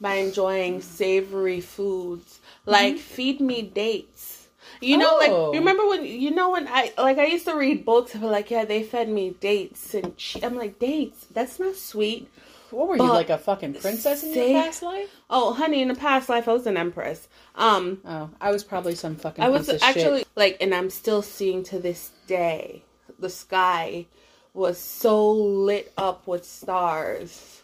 by 0.00 0.14
enjoying 0.14 0.80
savory 0.80 1.60
foods. 1.60 2.38
Like 2.66 2.98
feed 2.98 3.40
me 3.40 3.62
dates. 3.62 4.31
You 4.82 4.98
know. 4.98 5.10
Oh. 5.20 5.50
like 5.50 5.58
remember 5.58 5.86
when 5.86 6.04
you 6.04 6.30
know 6.30 6.50
when 6.50 6.66
I 6.68 6.92
like 6.98 7.18
I 7.18 7.26
used 7.26 7.46
to 7.46 7.54
read 7.56 7.84
books 7.84 8.12
and 8.14 8.22
be 8.22 8.28
like, 8.28 8.50
yeah, 8.50 8.64
they 8.64 8.82
fed 8.82 9.08
me 9.08 9.30
dates 9.40 9.94
and 9.94 10.16
che- 10.16 10.40
I'm 10.42 10.56
like 10.56 10.78
dates. 10.78 11.26
That's 11.32 11.58
not 11.60 11.76
sweet. 11.76 12.28
What 12.70 12.88
were 12.88 12.96
you 12.96 13.02
like 13.02 13.28
a 13.28 13.36
fucking 13.36 13.74
princess 13.74 14.22
in 14.24 14.32
your 14.32 14.62
past 14.62 14.82
life? 14.82 15.10
Oh, 15.28 15.52
honey, 15.52 15.82
in 15.82 15.88
the 15.88 15.94
past 15.94 16.28
life 16.30 16.48
I 16.48 16.54
was 16.54 16.66
an 16.66 16.78
empress. 16.78 17.28
Um, 17.54 18.00
Oh, 18.06 18.30
I 18.40 18.50
was 18.50 18.64
probably 18.64 18.94
some 18.94 19.14
fucking. 19.16 19.44
I 19.44 19.50
was 19.50 19.68
actually 19.68 20.20
shit. 20.20 20.28
like, 20.36 20.56
and 20.60 20.74
I'm 20.74 20.88
still 20.88 21.20
seeing 21.20 21.62
to 21.64 21.78
this 21.78 22.12
day, 22.26 22.82
the 23.18 23.28
sky 23.28 24.06
was 24.54 24.78
so 24.78 25.30
lit 25.30 25.92
up 25.98 26.26
with 26.26 26.44
stars. 26.46 27.62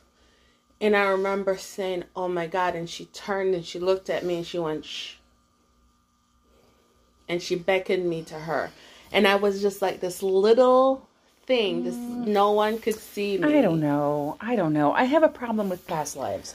And 0.80 0.94
I 0.94 1.06
remember 1.08 1.56
saying, 1.56 2.04
Oh 2.14 2.28
my 2.28 2.46
God. 2.46 2.74
And 2.74 2.88
she 2.88 3.06
turned 3.06 3.54
and 3.54 3.64
she 3.64 3.78
looked 3.78 4.10
at 4.10 4.24
me 4.24 4.36
and 4.36 4.46
she 4.46 4.58
went, 4.58 4.84
Shh. 4.84 5.14
And 7.28 7.42
she 7.42 7.54
beckoned 7.56 8.08
me 8.08 8.22
to 8.24 8.34
her. 8.34 8.70
And 9.12 9.26
I 9.26 9.36
was 9.36 9.60
just 9.62 9.82
like 9.82 10.00
this 10.00 10.22
little 10.22 11.06
thing, 11.46 11.84
this 11.84 11.94
no 11.96 12.52
one 12.52 12.78
could 12.78 12.94
see 12.94 13.38
me. 13.38 13.44
Mm. 13.48 13.56
I 13.58 13.62
don't 13.62 13.80
know. 13.80 14.36
I 14.40 14.56
don't 14.56 14.72
know. 14.72 14.92
I 14.92 15.04
have 15.04 15.22
a 15.22 15.28
problem 15.28 15.68
with 15.68 15.86
past 15.86 16.16
lives. 16.16 16.54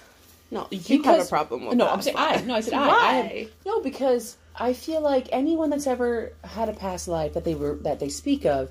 No, 0.52 0.68
you 0.70 1.02
have 1.04 1.20
a 1.26 1.26
problem 1.26 1.66
with 1.66 1.78
no. 1.78 1.88
I'm 1.88 2.02
saying 2.02 2.16
I. 2.18 2.42
No, 2.42 2.54
I 2.56 2.60
said 2.62 2.74
I. 2.74 2.84
I 2.84 2.88
Why? 2.88 3.14
have, 3.40 3.50
no, 3.66 3.82
because 3.82 4.38
I 4.56 4.74
feel 4.74 5.02
like 5.02 5.28
anyone 5.32 5.72
that's 5.72 5.88
ever 5.88 6.32
had 6.44 6.70
a 6.70 6.74
past 6.74 7.08
life 7.08 7.34
that 7.34 7.44
they 7.44 7.56
were 7.56 7.76
that 7.82 8.00
they 8.00 8.10
speak 8.10 8.46
of, 8.46 8.70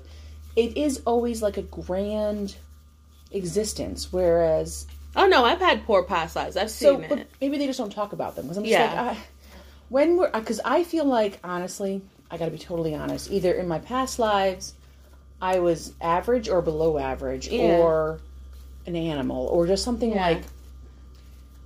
it 0.55 0.77
is 0.77 1.01
always 1.05 1.41
like 1.41 1.57
a 1.57 1.61
grand 1.63 2.55
existence. 3.31 4.11
Whereas 4.13 4.87
Oh 5.15 5.27
no, 5.27 5.43
I've 5.43 5.59
had 5.59 5.83
poor 5.85 6.03
past 6.03 6.35
lives. 6.35 6.55
I've 6.57 6.71
So, 6.71 6.99
seen 6.99 7.09
but 7.09 7.19
it. 7.19 7.29
maybe 7.41 7.57
they 7.57 7.67
just 7.67 7.77
don't 7.79 7.91
talk 7.91 8.13
about 8.13 8.35
them 8.35 8.45
because 8.45 8.57
I'm 8.57 8.63
just 8.63 8.71
Yeah. 8.71 8.85
like, 9.03 9.17
I, 9.17 9.23
when 9.93 10.17
we're 10.17 10.31
uh, 10.33 10.39
because 10.39 10.59
I 10.65 10.83
feel 10.83 11.05
like 11.05 11.37
honestly, 11.43 12.01
I 12.31 12.37
got 12.37 12.45
to 12.45 12.51
be 12.51 12.57
totally 12.57 12.95
honest. 12.95 13.31
Either 13.31 13.53
in 13.53 13.67
my 13.67 13.77
past 13.77 14.17
lives, 14.17 14.73
I 15.39 15.59
was 15.59 15.93
average 16.01 16.49
or 16.49 16.63
below 16.63 16.97
average, 16.97 17.47
Yeah. 17.47 17.77
or 17.77 18.19
an 18.87 18.95
animal, 18.95 19.45
or 19.47 19.67
just 19.67 19.83
something 19.83 20.11
Yeah. 20.13 20.27
like. 20.29 20.41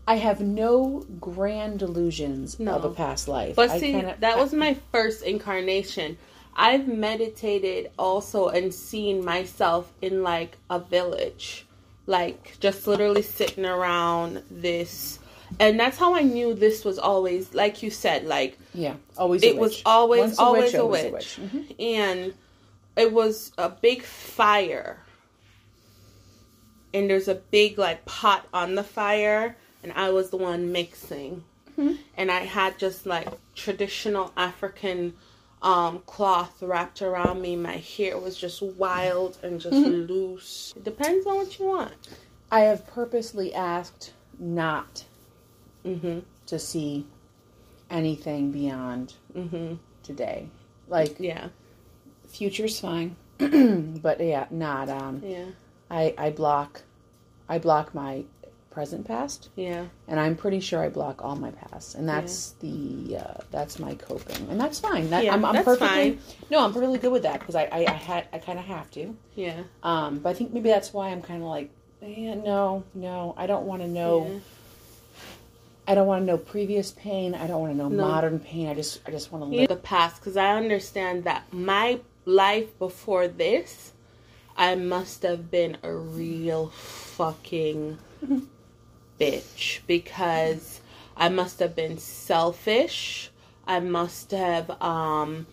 I 0.10 0.15
have 0.15 0.39
no 0.41 1.05
grand 1.19 1.79
delusions 1.79 2.60
No. 2.60 2.75
of 2.75 2.86
a 2.86 2.89
past 2.91 3.27
life. 3.29 3.55
But 3.55 3.72
I 3.72 3.79
see, 3.79 3.91
kinda- 3.91 4.15
that 4.19 4.38
was 4.38 4.53
my 4.53 4.75
first 4.91 5.22
incarnation. 5.24 6.17
I've 6.55 6.88
meditated 6.88 7.91
also 8.00 8.48
and 8.48 8.74
seen 8.74 9.24
myself 9.24 9.91
in 10.01 10.24
like 10.24 10.57
a 10.69 10.79
village, 10.79 11.65
like 12.05 12.57
just 12.60 12.88
literally 12.88 13.22
sitting 13.22 13.65
around 13.65 14.43
this. 14.51 15.19
And 15.60 15.80
that's 15.80 15.98
how 15.98 16.13
I 16.13 16.22
knew 16.22 16.54
this 16.54 16.84
was 16.86 17.00
always, 17.00 17.54
like 17.54 17.82
you 17.82 17.89
said, 17.89 18.25
like 18.25 18.58
yeah, 18.74 18.96
always. 19.18 19.44
a 19.44 19.48
it 19.48 19.58
was 19.58 19.72
witch. 19.72 19.82
always, 19.86 20.20
Once 20.20 20.39
always 20.39 20.74
a 20.74 20.82
always 20.82 21.12
witch. 21.12 21.39
Mhm. 21.42 21.75
And 21.80 22.34
it 22.96 23.12
was 23.13 23.51
a 23.58 23.70
big 23.70 24.04
fire. 24.04 25.00
And 26.94 27.10
there's 27.10 27.27
a 27.27 27.36
big 27.36 27.77
like 27.77 28.06
pot 28.06 28.48
on 28.54 28.75
the 28.75 28.84
fire, 28.84 29.56
and 29.84 29.92
I 29.94 30.10
was 30.12 30.30
the 30.30 30.38
one 30.38 30.72
mixing. 30.72 31.44
And 32.16 32.32
I 32.32 32.39
had 32.39 32.80
just 32.80 33.06
like 33.06 33.27
traditional 33.54 34.32
African 34.36 35.13
um 35.62 36.01
cloth 36.08 36.62
wrapped 36.63 37.01
around 37.04 37.39
me. 37.42 37.56
My 37.56 37.77
hair 37.77 38.18
was 38.18 38.36
just 38.36 38.62
wild 38.63 39.38
and 39.44 39.62
just 39.62 39.75
loose. 39.75 40.74
It 40.75 40.84
depends 40.84 41.27
on 41.27 41.36
what 41.36 41.60
you 41.60 41.66
want. 41.66 41.94
I 42.51 42.62
have 42.62 42.88
purposely 42.88 43.54
asked 43.54 44.13
not 44.39 45.04
Mhm. 45.88 46.24
to 46.48 46.60
see 46.60 47.06
anything 47.89 48.51
beyond 48.51 49.13
Mhm. 49.36 49.77
today. 50.03 50.48
Like 50.88 51.15
Yeah. 51.20 51.50
future's 52.27 52.79
fine, 52.79 53.15
but 53.38 54.20
yeah, 54.20 54.46
not. 54.51 54.89
Um, 54.89 55.22
Yeah. 55.24 55.46
I 55.89 56.13
I 56.17 56.29
block, 56.32 56.82
I 57.48 57.60
block 57.60 57.94
my 57.96 58.24
present 58.70 59.08
past, 59.08 59.50
Yeah. 59.56 59.86
and 60.08 60.20
I'm 60.20 60.36
pretty 60.36 60.60
sure 60.60 60.84
I 60.84 60.89
block 60.89 61.24
all 61.25 61.36
my 61.36 61.50
past, 61.51 61.96
and 61.96 62.08
that's 62.08 62.51
the 62.60 63.17
uh, 63.17 63.34
that's 63.51 63.79
my 63.79 63.96
coping, 63.96 64.48
and 64.50 64.60
that's 64.60 64.79
fine. 64.79 65.10
That, 65.10 65.24
Yeah, 65.24 65.34
I'm, 65.34 65.44
I'm 65.46 65.53
that's 65.56 65.65
perfectly 65.65 66.12
fine. 66.17 66.20
no, 66.51 66.63
I'm 66.63 66.74
really 66.74 67.00
good 67.00 67.12
with 67.12 67.24
that 67.24 67.39
because 67.39 67.56
I, 67.56 67.63
I 67.72 67.79
I 67.88 67.91
had 67.94 68.27
I 68.34 68.38
kind 68.39 68.60
of 68.60 68.65
have 68.65 68.91
to. 68.91 69.15
Yeah. 69.36 69.63
Um, 69.84 70.20
but 70.20 70.29
I 70.29 70.34
think 70.34 70.53
maybe 70.53 70.70
that's 70.70 70.94
why 70.94 71.10
I'm 71.10 71.22
kind 71.22 71.41
of 71.41 71.48
like, 71.50 71.70
eh, 72.03 72.36
no, 72.36 72.84
no, 72.94 73.34
I 73.38 73.48
don't 73.48 73.65
want 73.65 73.82
to 73.82 73.88
know. 73.88 74.27
Yeah. 74.27 74.39
I 75.88 75.96
don't 75.96 76.06
want 76.08 76.22
to 76.24 76.25
know 76.25 76.38
previous 76.38 76.91
pain. 76.91 77.34
I 77.34 77.48
don't 77.48 77.62
want 77.62 77.72
to 77.74 77.77
know 77.77 77.88
No. 77.88 78.06
modern 78.06 78.39
pain. 78.39 78.67
I 78.67 78.74
just 78.74 79.00
I 79.08 79.12
just 79.12 79.32
want 79.32 79.46
to 79.46 79.50
live. 79.50 79.70
the 79.70 79.77
past 79.77 80.17
because 80.17 80.36
I 80.36 80.56
understand 80.58 81.24
that 81.24 81.51
my 81.53 82.01
life 82.25 82.77
before 82.77 83.27
this, 83.29 83.94
I 84.58 84.75
must 84.75 85.24
have 85.24 85.50
been 85.50 85.77
a 85.84 85.94
real 85.94 86.67
fucking 86.70 87.98
bitch 89.20 89.79
because 89.88 90.82
I 91.15 91.29
must 91.29 91.60
have 91.60 91.75
been 91.75 91.98
selfish. 91.98 93.32
I 93.65 93.79
must 93.79 94.32
have 94.32 94.70
um 94.82 95.48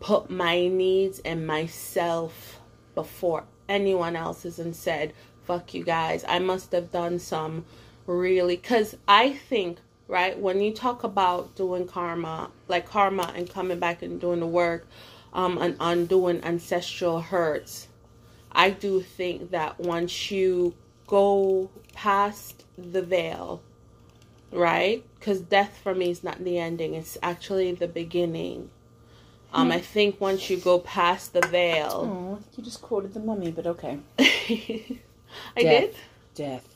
put 0.00 0.30
my 0.30 0.66
needs 0.68 1.18
and 1.20 1.46
myself 1.46 2.60
before 2.94 3.44
anyone 3.68 4.16
else's 4.16 4.58
and 4.58 4.74
said, 4.74 5.12
fuck 5.44 5.74
you 5.74 5.84
guys. 5.84 6.24
I 6.28 6.38
must 6.38 6.72
have 6.72 6.90
done 6.92 7.18
some 7.18 7.64
really, 8.06 8.56
because 8.56 8.96
I 9.08 9.32
think, 9.32 9.78
right, 10.08 10.38
when 10.38 10.60
you 10.60 10.72
talk 10.72 11.04
about 11.04 11.54
doing 11.56 11.86
karma, 11.86 12.50
like 12.68 12.88
karma 12.88 13.32
and 13.34 13.48
coming 13.48 13.78
back 13.78 14.02
and 14.02 14.20
doing 14.20 14.40
the 14.40 14.46
work, 14.46 14.86
um, 15.32 15.58
and 15.58 15.76
undoing 15.80 16.42
ancestral 16.44 17.20
hurts, 17.20 17.88
I 18.52 18.70
do 18.70 19.00
think 19.00 19.50
that 19.50 19.80
once 19.80 20.30
you 20.30 20.74
go 21.06 21.70
past 21.92 22.64
the 22.78 23.02
veil, 23.02 23.62
right? 24.52 25.04
Because 25.18 25.40
death 25.40 25.78
for 25.82 25.94
me 25.94 26.10
is 26.10 26.22
not 26.22 26.44
the 26.44 26.58
ending, 26.58 26.94
it's 26.94 27.18
actually 27.22 27.72
the 27.72 27.88
beginning. 27.88 28.70
Um, 29.52 29.70
I 29.70 29.80
think 29.80 30.20
once 30.20 30.50
you 30.50 30.56
go 30.56 30.80
past 30.80 31.32
the 31.32 31.40
veil, 31.46 32.10
Oh, 32.12 32.38
you 32.56 32.64
just 32.64 32.82
quoted 32.82 33.14
the 33.14 33.20
mummy, 33.20 33.52
but 33.52 33.66
okay. 33.68 33.98
I 34.18 35.00
did. 35.56 35.94
Death 36.34 36.73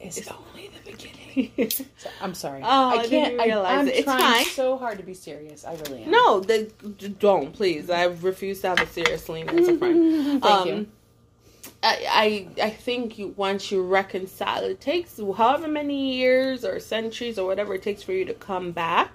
is 0.00 0.28
only 0.28 0.68
the 0.68 0.90
beginning. 0.90 1.16
So, 1.96 2.10
I'm 2.20 2.34
sorry. 2.34 2.60
Oh, 2.62 2.90
I 2.90 3.02
I 3.02 3.06
can't. 3.06 3.40
I 3.40 3.44
realize 3.46 3.78
am 3.78 3.88
it. 3.88 3.94
It's 3.96 4.04
trying 4.04 4.20
fine. 4.20 4.44
so 4.46 4.76
hard 4.76 4.98
to 4.98 5.04
be 5.04 5.14
serious. 5.14 5.64
I 5.64 5.74
really 5.74 6.02
am. 6.02 6.10
No, 6.10 6.40
the, 6.40 6.70
don't 7.20 7.52
please. 7.52 7.88
I 7.88 8.04
refuse 8.04 8.60
to 8.62 8.70
have 8.70 8.80
a 8.80 8.86
serious 8.86 9.28
Lina 9.28 9.52
as 9.52 9.68
a 9.68 9.78
friend. 9.78 10.42
Thank 10.42 10.44
um, 10.44 10.68
you. 10.68 10.86
I, 11.82 12.48
I 12.58 12.64
I 12.64 12.70
think 12.70 13.18
you 13.18 13.28
once 13.36 13.70
you 13.70 13.82
reconcile, 13.82 14.64
it 14.64 14.80
takes 14.80 15.18
however 15.18 15.68
many 15.68 16.16
years 16.16 16.64
or 16.64 16.80
centuries 16.80 17.38
or 17.38 17.46
whatever 17.46 17.74
it 17.74 17.82
takes 17.82 18.02
for 18.02 18.12
you 18.12 18.24
to 18.24 18.34
come 18.34 18.72
back. 18.72 19.12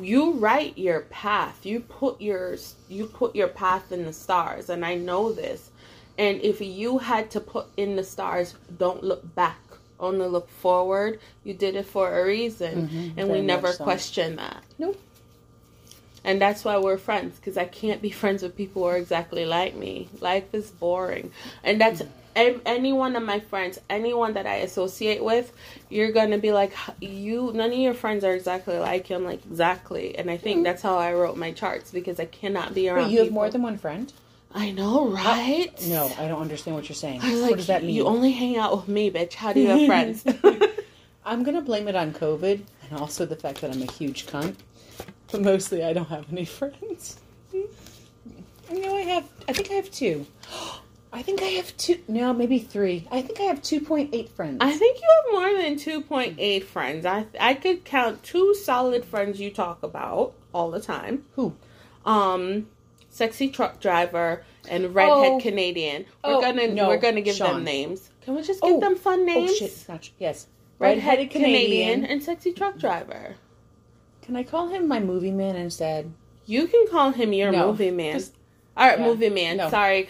You 0.00 0.34
write 0.34 0.78
your 0.78 1.00
path. 1.00 1.66
You 1.66 1.80
put 1.80 2.20
your 2.20 2.56
you 2.88 3.06
put 3.06 3.34
your 3.34 3.48
path 3.48 3.90
in 3.90 4.04
the 4.04 4.12
stars, 4.12 4.70
and 4.70 4.84
I 4.84 4.94
know 4.94 5.32
this. 5.32 5.71
And 6.18 6.40
if 6.42 6.60
you 6.60 6.98
had 6.98 7.30
to 7.32 7.40
put 7.40 7.66
in 7.76 7.96
the 7.96 8.04
stars, 8.04 8.54
don't 8.78 9.02
look 9.02 9.34
back. 9.34 9.58
Only 9.98 10.26
look 10.26 10.48
forward. 10.48 11.20
You 11.44 11.54
did 11.54 11.74
it 11.76 11.86
for 11.86 12.18
a 12.20 12.24
reason, 12.24 12.88
Mhm, 12.88 13.12
and 13.16 13.30
we 13.30 13.40
never 13.40 13.72
so. 13.72 13.84
question 13.84 14.36
that. 14.36 14.62
Nope. 14.78 15.00
And 16.24 16.40
that's 16.40 16.64
why 16.64 16.76
we're 16.78 16.98
friends 16.98 17.36
because 17.36 17.56
I 17.56 17.64
can't 17.64 18.00
be 18.02 18.10
friends 18.22 18.42
with 18.42 18.56
people 18.56 18.82
who 18.82 18.88
are 18.88 18.96
exactly 18.96 19.44
like 19.44 19.74
me. 19.74 20.08
Life 20.20 20.52
is 20.54 20.70
boring. 20.70 21.32
And 21.64 21.80
that's 21.80 22.02
ev- 22.36 22.60
any 22.66 22.92
one 22.92 23.16
of 23.16 23.22
my 23.22 23.40
friends, 23.40 23.80
anyone 23.90 24.34
that 24.34 24.46
I 24.46 24.56
associate 24.56 25.22
with, 25.24 25.52
you're 25.88 26.12
going 26.12 26.30
to 26.30 26.38
be 26.38 26.52
like, 26.52 26.72
you, 27.00 27.50
none 27.54 27.70
of 27.72 27.78
your 27.78 27.94
friends 27.94 28.22
are 28.24 28.34
exactly 28.34 28.78
like 28.78 29.10
you. 29.10 29.16
I'm 29.16 29.24
like, 29.24 29.44
exactly. 29.46 30.16
And 30.18 30.30
I 30.30 30.36
think 30.36 30.62
that's 30.64 30.82
how 30.82 30.96
I 30.98 31.12
wrote 31.12 31.36
my 31.36 31.50
charts 31.52 31.90
because 31.90 32.20
I 32.20 32.26
cannot 32.26 32.72
be 32.74 32.88
around 32.88 33.04
Wait, 33.06 33.12
you 33.12 33.18
have 33.18 33.26
people- 33.26 33.34
more 33.34 33.50
than 33.50 33.62
one 33.62 33.78
friend? 33.78 34.12
I 34.54 34.70
know, 34.70 35.08
right? 35.08 35.70
No, 35.86 36.12
I 36.18 36.28
don't 36.28 36.40
understand 36.40 36.76
what 36.76 36.88
you're 36.88 36.96
saying. 36.96 37.20
What 37.20 37.32
like, 37.32 37.56
does 37.56 37.66
that 37.68 37.82
mean? 37.82 37.94
You 37.94 38.06
only 38.06 38.32
hang 38.32 38.56
out 38.56 38.76
with 38.76 38.88
me, 38.88 39.10
bitch. 39.10 39.34
How 39.34 39.52
do 39.52 39.60
you 39.60 39.68
have 39.68 39.86
friends? 39.86 40.24
I'm 41.24 41.42
gonna 41.42 41.62
blame 41.62 41.88
it 41.88 41.94
on 41.94 42.12
COVID 42.12 42.60
and 42.90 43.00
also 43.00 43.24
the 43.24 43.36
fact 43.36 43.60
that 43.60 43.70
I'm 43.72 43.82
a 43.82 43.90
huge 43.90 44.26
cunt. 44.26 44.56
But 45.30 45.42
mostly, 45.42 45.84
I 45.84 45.92
don't 45.92 46.08
have 46.08 46.26
any 46.30 46.44
friends. 46.58 47.18
I 47.54 48.74
know 48.74 48.96
I 48.96 49.02
have. 49.02 49.28
I 49.48 49.52
think 49.52 49.70
I 49.70 49.74
have 49.74 49.90
two. 49.90 50.26
I 51.14 51.20
think 51.20 51.42
I 51.42 51.46
have 51.46 51.76
two. 51.76 52.00
No, 52.08 52.32
maybe 52.32 52.58
three. 52.58 53.06
I 53.10 53.20
think 53.20 53.38
I 53.38 53.44
have 53.44 53.62
two 53.62 53.80
point 53.80 54.14
eight 54.14 54.30
friends. 54.30 54.58
I 54.60 54.72
think 54.72 54.98
you 54.98 55.08
have 55.16 55.52
more 55.52 55.62
than 55.62 55.76
2.8 55.76 56.62
friends. 56.64 57.04
I 57.04 57.26
I 57.38 57.52
could 57.52 57.84
count 57.84 58.22
two 58.22 58.54
solid 58.54 59.04
friends 59.04 59.38
you 59.38 59.50
talk 59.50 59.82
about 59.82 60.32
all 60.54 60.70
the 60.70 60.80
time. 60.80 61.26
Who? 61.36 61.54
Um 62.06 62.66
sexy 63.12 63.48
truck 63.48 63.78
driver 63.80 64.42
and 64.68 64.92
redhead 64.94 65.32
Oh. 65.32 65.38
Canadian. 65.40 66.06
We're 66.24 66.34
Oh, 66.34 66.40
gonna 66.40 66.66
no, 66.68 66.88
we're 66.88 66.96
gonna 66.96 67.20
give 67.20 67.38
them 67.38 67.62
names. 67.62 68.10
Can 68.22 68.34
we 68.34 68.42
just 68.42 68.60
give 68.60 68.74
Oh. 68.74 68.80
them 68.80 68.96
fun 68.96 69.20
oh, 69.20 69.24
names? 69.24 69.50
Oh 69.52 69.54
shit! 69.54 69.68
It's 69.70 69.88
not. 69.88 70.10
Yes. 70.18 70.46
Redhead 70.80 71.30
Canadian. 71.30 72.04
and 72.04 72.20
sexy 72.22 72.52
truck 72.52 72.78
driver. 72.78 73.36
Can 74.22 74.34
I 74.34 74.42
call 74.42 74.68
him 74.68 74.88
my 74.88 74.98
movie 74.98 75.30
man 75.30 75.54
instead? 75.54 76.12
You 76.46 76.66
can 76.66 76.88
call 76.88 77.12
him 77.12 77.32
your 77.32 77.52
No, 77.52 77.68
movie 77.68 77.90
man. 77.92 78.14
just- 78.14 78.34
all 78.76 78.88
right, 78.88 78.98
yeah, 78.98 79.04
movie 79.04 79.28
man. 79.28 79.58
no. 79.58 79.68
Sorry, 79.70 80.08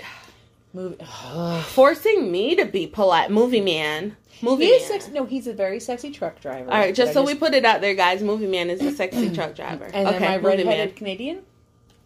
Movie. 0.72 0.96
forcing 1.66 2.30
me 2.32 2.54
to 2.56 2.64
be 2.64 2.86
polite. 2.86 3.30
Movie 3.30 3.60
man. 3.60 4.16
Movie 4.40 4.64
he 4.66 4.70
man. 4.78 4.80
sexy. 4.88 5.10
No, 5.12 5.24
he's 5.26 5.46
a 5.46 5.52
very 5.52 5.78
sexy 5.80 6.10
truck 6.10 6.40
driver. 6.40 6.70
All 6.70 6.78
right, 6.78 6.94
just 6.94 7.12
so 7.12 7.22
we 7.22 7.34
put 7.34 7.52
it 7.54 7.64
out 7.64 7.80
there, 7.80 7.94
guys. 7.94 8.22
Movie 8.22 8.46
man 8.46 8.70
is 8.70 8.80
a 8.80 8.90
sexy 8.92 9.30
truck 9.30 9.54
driver. 9.54 9.84
And 9.92 10.08
okay, 10.08 10.18
then 10.18 10.30
my 10.30 10.36
movie 10.38 10.56
redheaded 10.64 10.88
man. 10.90 10.94
Canadian. 10.96 11.42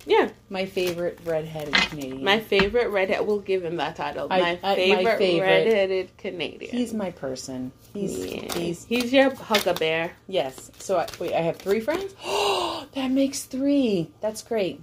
Yeah, 0.09 0.31
My 0.51 0.67
favorite 0.67 1.19
redheaded 1.25 1.75
Canadian. 1.75 2.23
my 2.23 2.39
favorite 2.39 2.91
redhead. 2.91 3.27
We'll 3.27 3.41
give 3.41 3.65
him 3.65 3.77
that 3.79 3.97
title. 3.97 4.29
I- 4.31 4.41
my, 4.41 4.51
I- 4.51 4.57
my 4.63 4.75
favorite 4.77 5.19
favorite. 5.19 5.47
redheaded 5.47 6.17
Canadian. 6.17 6.71
He's 6.77 6.95
my 6.95 7.11
person. 7.11 7.73
He's 7.93 8.17
Yeah. 8.17 8.55
he's 8.55 8.85
he's 8.85 9.13
your 9.13 9.35
hug 9.35 9.67
a 9.67 9.75
bear. 9.75 10.13
yes. 10.29 10.71
So 10.79 10.99
I, 10.99 11.07
wait, 11.19 11.33
I 11.35 11.41
have 11.41 11.57
three 11.57 11.81
friends. 11.81 12.15
that 12.95 13.11
makes 13.11 13.43
three. 13.43 14.11
That's 14.21 14.43
great. 14.43 14.81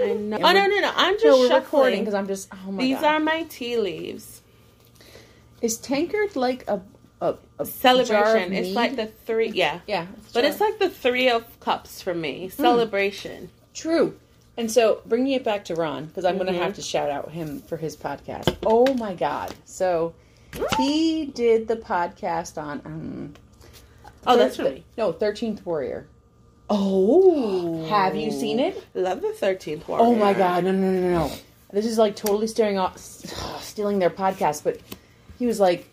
I 0.00 0.14
know. 0.14 0.36
Oh 0.38 0.52
no 0.52 0.66
no 0.66 0.78
no! 0.78 0.92
I'm 0.94 1.14
just 1.14 1.24
So 1.24 1.38
we're 1.40 1.54
recording 1.58 2.00
because 2.00 2.14
I'm 2.14 2.26
just. 2.28 2.48
Oh 2.66 2.70
my 2.72 2.82
These 2.82 3.00
god. 3.00 3.04
are 3.04 3.20
my 3.20 3.42
tea 3.50 3.76
leaves. 3.76 4.40
Is 5.60 5.76
tankard 5.78 6.36
like 6.36 6.64
a 6.68 6.80
a, 7.20 7.34
a 7.58 7.66
Celebration. 7.66 8.52
It's 8.52 8.68
mead? 8.68 8.74
like 8.74 8.96
the 8.96 9.06
three. 9.06 9.48
Yeah, 9.48 9.80
yeah, 9.86 10.06
but 10.32 10.44
it's 10.44 10.60
like 10.60 10.78
the 10.78 10.88
three 10.90 11.28
of 11.30 11.60
cups 11.60 12.00
for 12.00 12.14
me. 12.14 12.48
Hmm. 12.48 12.62
Celebration. 12.62 13.50
True. 13.74 14.16
And 14.58 14.70
so 14.70 15.02
bringing 15.06 15.32
it 15.34 15.44
back 15.44 15.64
to 15.66 15.74
Ron, 15.74 16.06
because 16.06 16.24
I'm 16.24 16.36
going 16.38 16.48
Mhm. 16.48 16.56
to 16.58 16.62
have 16.64 16.74
to 16.74 16.82
shout 16.82 17.10
out 17.10 17.30
him 17.30 17.60
for 17.62 17.76
his 17.76 17.96
podcast. 17.96 18.56
Oh 18.64 18.92
my 18.94 19.14
God. 19.14 19.54
So 19.64 20.14
he 20.78 21.26
did 21.26 21.68
the 21.68 21.76
podcast 21.76 22.56
on. 22.60 22.80
Um, 22.84 23.34
Oh, 24.28 24.36
that's 24.36 24.58
me. 24.58 24.84
No, 24.98 25.12
13th 25.12 25.64
Warrior. 25.64 26.08
Oh, 26.68 27.84
Have 27.86 28.16
you 28.16 28.32
seen 28.32 28.58
it? 28.58 28.82
Love 28.94 29.22
the 29.22 29.32
Thirteenth 29.32 29.86
Warrior. 29.86 30.04
Oh 30.04 30.14
my 30.16 30.32
God. 30.34 30.64
No, 30.64 30.72
no, 30.72 30.90
no, 30.90 31.10
no. 31.10 31.30
This 31.72 31.86
is 31.86 31.96
like 31.96 32.16
totally 32.16 32.48
staring 32.48 32.76
off, 32.78 32.98
stealing 33.60 33.98
their 34.00 34.10
podcast. 34.10 34.64
But 34.64 34.80
he 35.38 35.46
was 35.46 35.60
like, 35.60 35.88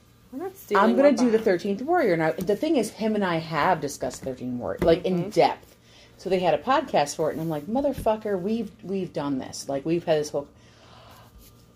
I'm 0.76 0.96
gonna 0.96 1.12
do 1.12 1.30
the 1.30 1.38
13th 1.38 1.84
Warrior. 1.84 2.18
Now, 2.18 2.32
the 2.32 2.56
thing 2.56 2.78
is, 2.78 2.90
him 2.90 3.14
and 3.14 3.24
I 3.24 3.36
have 3.38 3.82
discussed 3.82 4.24
13th 4.26 4.58
Warrior, 4.58 4.80
like 4.82 5.04
Mm-hmm. 5.04 5.24
in 5.26 5.30
depth. 5.30 5.73
So 6.18 6.30
they 6.30 6.40
had 6.40 6.54
a 6.54 6.58
podcast 6.58 7.16
for 7.16 7.30
it, 7.30 7.34
and 7.34 7.42
I'm 7.42 7.50
like, 7.50 7.66
motherfucker, 7.66 8.40
we've 8.40 8.72
we've 8.84 9.12
done 9.12 9.40
this. 9.40 9.68
Like 9.68 9.86
we've 9.86 10.04
had 10.06 10.20
this 10.20 10.30
whole. 10.30 10.48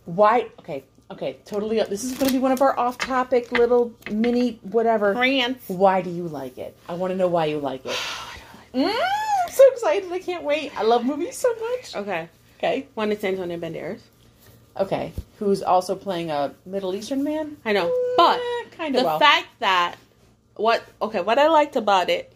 Why? 0.05 0.47
Okay, 0.59 0.83
okay, 1.11 1.37
totally. 1.45 1.81
Up. 1.81 1.89
This 1.89 2.03
is 2.03 2.13
going 2.13 2.27
to 2.27 2.33
be 2.33 2.39
one 2.39 2.51
of 2.53 2.61
our 2.61 2.77
off-topic 2.79 3.51
little 3.51 3.91
mini 4.09 4.59
whatever. 4.63 5.13
France. 5.13 5.61
Why 5.67 6.01
do 6.01 6.09
you 6.09 6.27
like 6.27 6.57
it? 6.57 6.77
I 6.87 6.93
want 6.93 7.11
to 7.11 7.17
know 7.17 7.27
why 7.27 7.45
you 7.45 7.59
like 7.71 7.85
it. 7.85 7.97
Mm, 8.73 8.85
I'm 8.89 9.51
so 9.51 9.63
excited! 9.73 10.11
I 10.11 10.19
can't 10.19 10.43
wait. 10.43 10.77
I 10.77 10.83
love 10.83 11.03
movies 11.05 11.35
so 11.37 11.53
much. 11.55 11.95
Okay, 11.95 12.29
Okay, 12.59 12.87
one 12.93 13.11
is 13.11 13.23
Antonio 13.23 13.57
Banderas. 13.57 14.01
okay. 14.77 15.11
Who's 15.39 15.61
also 15.61 15.95
playing 15.95 16.31
a 16.31 16.53
Middle 16.65 16.95
Eastern 16.95 17.23
man? 17.23 17.57
I 17.65 17.73
know, 17.73 17.91
but 18.17 18.39
kind 18.71 18.95
of 18.95 19.01
the 19.01 19.05
well. 19.07 19.19
fact 19.19 19.47
that 19.59 19.95
what 20.55 20.83
okay, 21.01 21.21
what 21.21 21.37
I 21.37 21.47
liked 21.49 21.75
about 21.75 22.09
it 22.09 22.31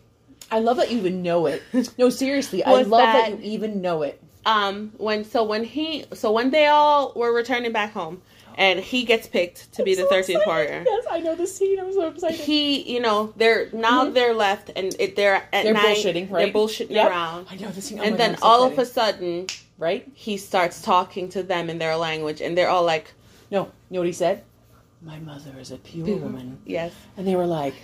I 0.51 0.59
love 0.59 0.77
that 0.77 0.91
you 0.91 0.97
even 0.99 1.21
know 1.23 1.45
it. 1.45 1.63
No, 1.97 2.09
seriously, 2.09 2.63
I 2.63 2.81
love 2.81 2.89
that... 2.91 3.31
that- 3.31 3.39
you 3.43 3.51
even 3.51 3.81
know 3.81 4.01
it. 4.03 4.21
um 4.45 4.91
when 4.97 5.23
so 5.23 5.43
when 5.43 5.63
he 5.63 6.05
so 6.13 6.31
when 6.31 6.49
they 6.51 6.67
all 6.67 7.13
were 7.15 7.31
returning 7.33 7.71
back 7.71 7.91
home 7.93 8.21
and 8.57 8.79
he 8.79 9.03
gets 9.05 9.27
picked 9.27 9.71
to 9.75 9.83
be 9.83 9.93
the 9.95 10.03
13th 10.03 10.17
excited. 10.19 10.41
warrior 10.45 10.83
Yes, 10.85 11.05
I 11.09 11.19
know 11.21 11.35
the 11.35 11.47
scene. 11.47 11.79
I'm 11.79 11.93
so 11.93 12.07
excited. 12.09 12.39
he 12.39 12.81
you 12.93 12.99
know 12.99 13.33
they're 13.37 13.69
now 13.71 14.05
Mhm. 14.05 14.13
they're 14.15 14.33
left 14.33 14.71
and 14.75 14.87
it, 14.99 15.15
they're 15.15 15.35
at 15.53 15.63
They're 15.63 15.73
night 15.73 15.97
bullshitting, 15.97 16.29
right? 16.31 16.39
they're 16.45 16.53
bullshitting 16.61 16.89
Yep. 16.99 17.09
around 17.09 17.47
I 17.51 17.55
know 17.61 17.69
the 17.71 17.81
scene. 17.81 17.99
Oh 17.99 18.03
and 18.03 18.17
then 18.19 18.31
God, 18.31 18.39
so 18.39 18.45
all 18.47 18.63
of 18.69 18.77
a 18.77 18.85
sudden 18.85 19.47
right? 19.77 20.03
he 20.13 20.35
starts 20.37 20.81
talking 20.81 21.29
to 21.29 21.43
them 21.43 21.69
in 21.69 21.77
their 21.77 21.95
language 21.95 22.41
and 22.41 22.57
they're 22.57 22.69
all 22.75 22.83
like 22.95 23.13
No, 23.51 23.61
you 23.89 23.93
know 23.95 23.99
what 24.01 24.07
he 24.07 24.13
said? 24.25 24.43
My 25.01 25.19
mother 25.19 25.53
is 25.59 25.69
a 25.71 25.77
Pure. 25.77 26.17
woman, 26.17 26.59
yes 26.65 26.93
and 27.15 27.23
they 27.27 27.35
were 27.35 27.47
like, 27.61 27.75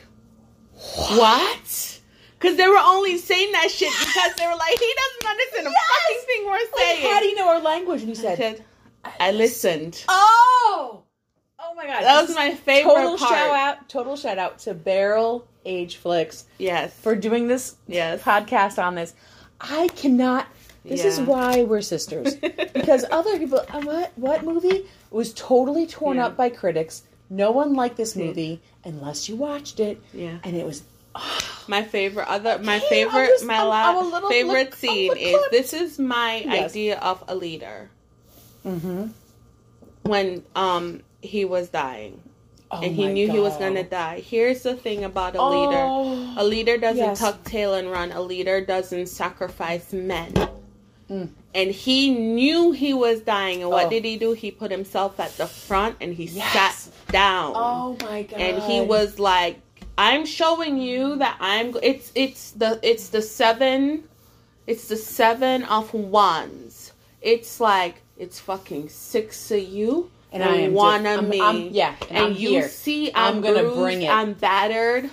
what 1.22 2.00
because 2.40 2.58
they 2.58 2.68
were 2.68 2.78
only 2.78 3.18
saying 3.18 3.52
that 3.54 3.70
shit 3.72 3.92
because 4.00 4.36
they 4.36 4.48
were 4.48 4.56
like 4.56 4.78
he 4.80 4.94
doesn't 4.96 5.32
understand 5.32 5.68
a 5.68 5.70
Yes! 5.72 5.84
fucking 5.90 6.26
thing 6.26 6.46
we're 6.46 6.52
like, 6.54 6.68
saying 6.78 7.12
"How 7.12 7.20
do 7.20 7.26
you 7.28 7.36
know 7.36 7.48
our 7.50 7.62
language?" 7.62 8.02
And 8.04 8.10
he 8.16 8.18
I 8.18 8.22
said, 8.36 8.38
said, 8.38 8.66
I 9.20 9.32
listened 9.32 10.04
"Oh, 10.08 11.04
oh 11.60 11.74
my 11.76 11.86
god, 11.86 12.04
that 12.04 12.22
This 12.22 12.30
was 12.30 12.36
my 12.36 12.54
favorite 12.54 12.94
total 12.94 13.18
part 13.18 13.32
shout 13.34 13.56
out, 13.56 13.90
total 13.90 14.16
shout 14.16 14.38
out 14.38 14.60
to 14.60 14.74
Barrel 14.74 15.48
Age 15.66 15.98
Flicks 15.98 16.46
yes 16.58 16.98
for 17.00 17.16
doing 17.16 17.48
this 17.48 17.76
yes 17.88 18.22
podcast 18.22 18.82
on 18.82 18.96
this. 18.96 19.14
I 19.60 19.88
cannot. 19.90 20.48
This 20.86 21.04
is 21.04 21.20
why 21.20 21.64
we're 21.64 21.82
sisters. 21.82 22.36
because 22.74 23.04
other 23.12 23.38
people, 23.38 23.60
uh, 23.70 23.82
what 23.82 24.14
what 24.16 24.44
movie 24.46 24.70
It 24.70 24.86
was 25.12 25.34
totally 25.34 25.86
torn 25.88 26.16
Yeah. 26.18 26.28
up 26.28 26.38
by 26.38 26.50
critics. 26.50 27.04
No 27.30 27.52
one 27.52 27.74
liked 27.74 27.98
this 27.98 28.16
movie 28.16 28.62
unless 28.86 29.28
you 29.28 29.36
watched 29.36 29.82
it, 29.82 30.02
Yeah. 30.14 30.38
and 30.46 30.56
it 30.56 30.66
was 30.66 30.84
My 31.68 31.84
favorite 31.84 32.28
other 32.30 32.60
my 32.60 32.80
favorite 32.80 33.44
my 33.46 33.62
last 33.64 33.88
I'm 33.98 34.06
a 34.06 34.10
little 34.10 34.30
favorite 34.30 34.68
look- 34.72 34.76
scene 34.76 35.10
look 35.10 35.20
is 35.20 35.38
this 35.52 35.74
is 35.74 36.00
my 36.00 36.44
Yes. 36.46 36.72
idea 36.72 36.98
of 37.00 37.24
a 37.28 37.36
leader. 37.36 37.90
mm-hmm. 38.66 39.08
When 40.04 40.44
um 40.56 41.02
he 41.22 41.44
was 41.46 41.68
dying 41.70 42.22
oh 42.72 42.82
and 42.82 42.96
he 42.96 43.08
knew 43.08 43.30
he 43.30 43.40
was 43.40 43.56
gonna 43.58 43.84
die. 43.84 44.22
Here's 44.22 44.64
the 44.64 44.76
thing 44.76 45.04
about 45.04 45.36
a 45.36 45.44
leader. 45.44 45.82
Oh. 45.84 46.34
A 46.38 46.44
leader 46.44 46.78
doesn't 46.78 46.98
Yes. 47.04 47.20
tuck 47.20 47.44
tail 47.44 47.74
and 47.74 47.92
run. 47.92 48.12
A 48.12 48.22
leader 48.22 48.62
doesn't 48.62 49.08
sacrifice 49.08 49.92
men. 49.94 50.32
Mm. 51.10 51.30
And 51.56 51.72
he 51.72 52.12
knew 52.12 52.72
he 52.72 52.94
was 52.94 53.22
dying. 53.22 53.62
And 53.62 53.72
what 53.72 53.88
Oh. 53.88 53.90
did 53.90 54.06
he 54.06 54.18
do? 54.18 54.34
He 54.34 54.52
put 54.52 54.72
himself 54.72 55.20
at 55.20 55.36
the 55.38 55.48
front 55.48 55.96
and 56.02 56.14
he 56.14 56.26
Yes. 56.26 56.54
sat 56.54 57.12
down. 57.12 57.54
Oh 57.56 57.98
my 58.02 58.24
god! 58.24 58.40
and 58.40 58.62
he 58.64 58.82
was 58.82 59.18
like 59.20 59.60
i'm 59.98 60.26
showing 60.26 60.78
you 60.78 61.16
that 61.18 61.38
i'm 61.40 61.76
it's 61.82 62.12
it's 62.16 62.52
the 62.52 62.80
it's 62.84 63.10
the 63.10 63.22
seven 63.22 64.04
it's 64.68 64.88
the 64.88 64.96
seven 64.98 65.64
of 65.64 65.94
wands 65.94 66.92
it's 67.22 67.60
like 67.60 68.02
it's 68.18 68.40
fucking 68.40 68.90
six 68.90 69.50
of 69.52 69.62
you 69.62 70.10
And 70.32 70.44
and, 70.44 70.52
I 70.52 70.56
am 70.58 70.74
one 70.74 71.04
just- 71.04 71.18
of 71.18 71.24
I'm- 71.24 71.30
me 71.30 71.42
I'm- 71.42 71.70
yeah, 71.72 71.96
and 72.10 72.18
and, 72.18 72.26
I'm 72.28 72.34
you 72.34 72.50
here. 72.50 72.68
see 72.70 73.12
I'm 73.14 73.36
i'm, 73.36 73.42
gonna 73.42 73.62
bruised, 73.62 73.78
bring 73.78 74.02
it. 74.04 74.10
i'm 74.10 74.34
battered 74.34 75.10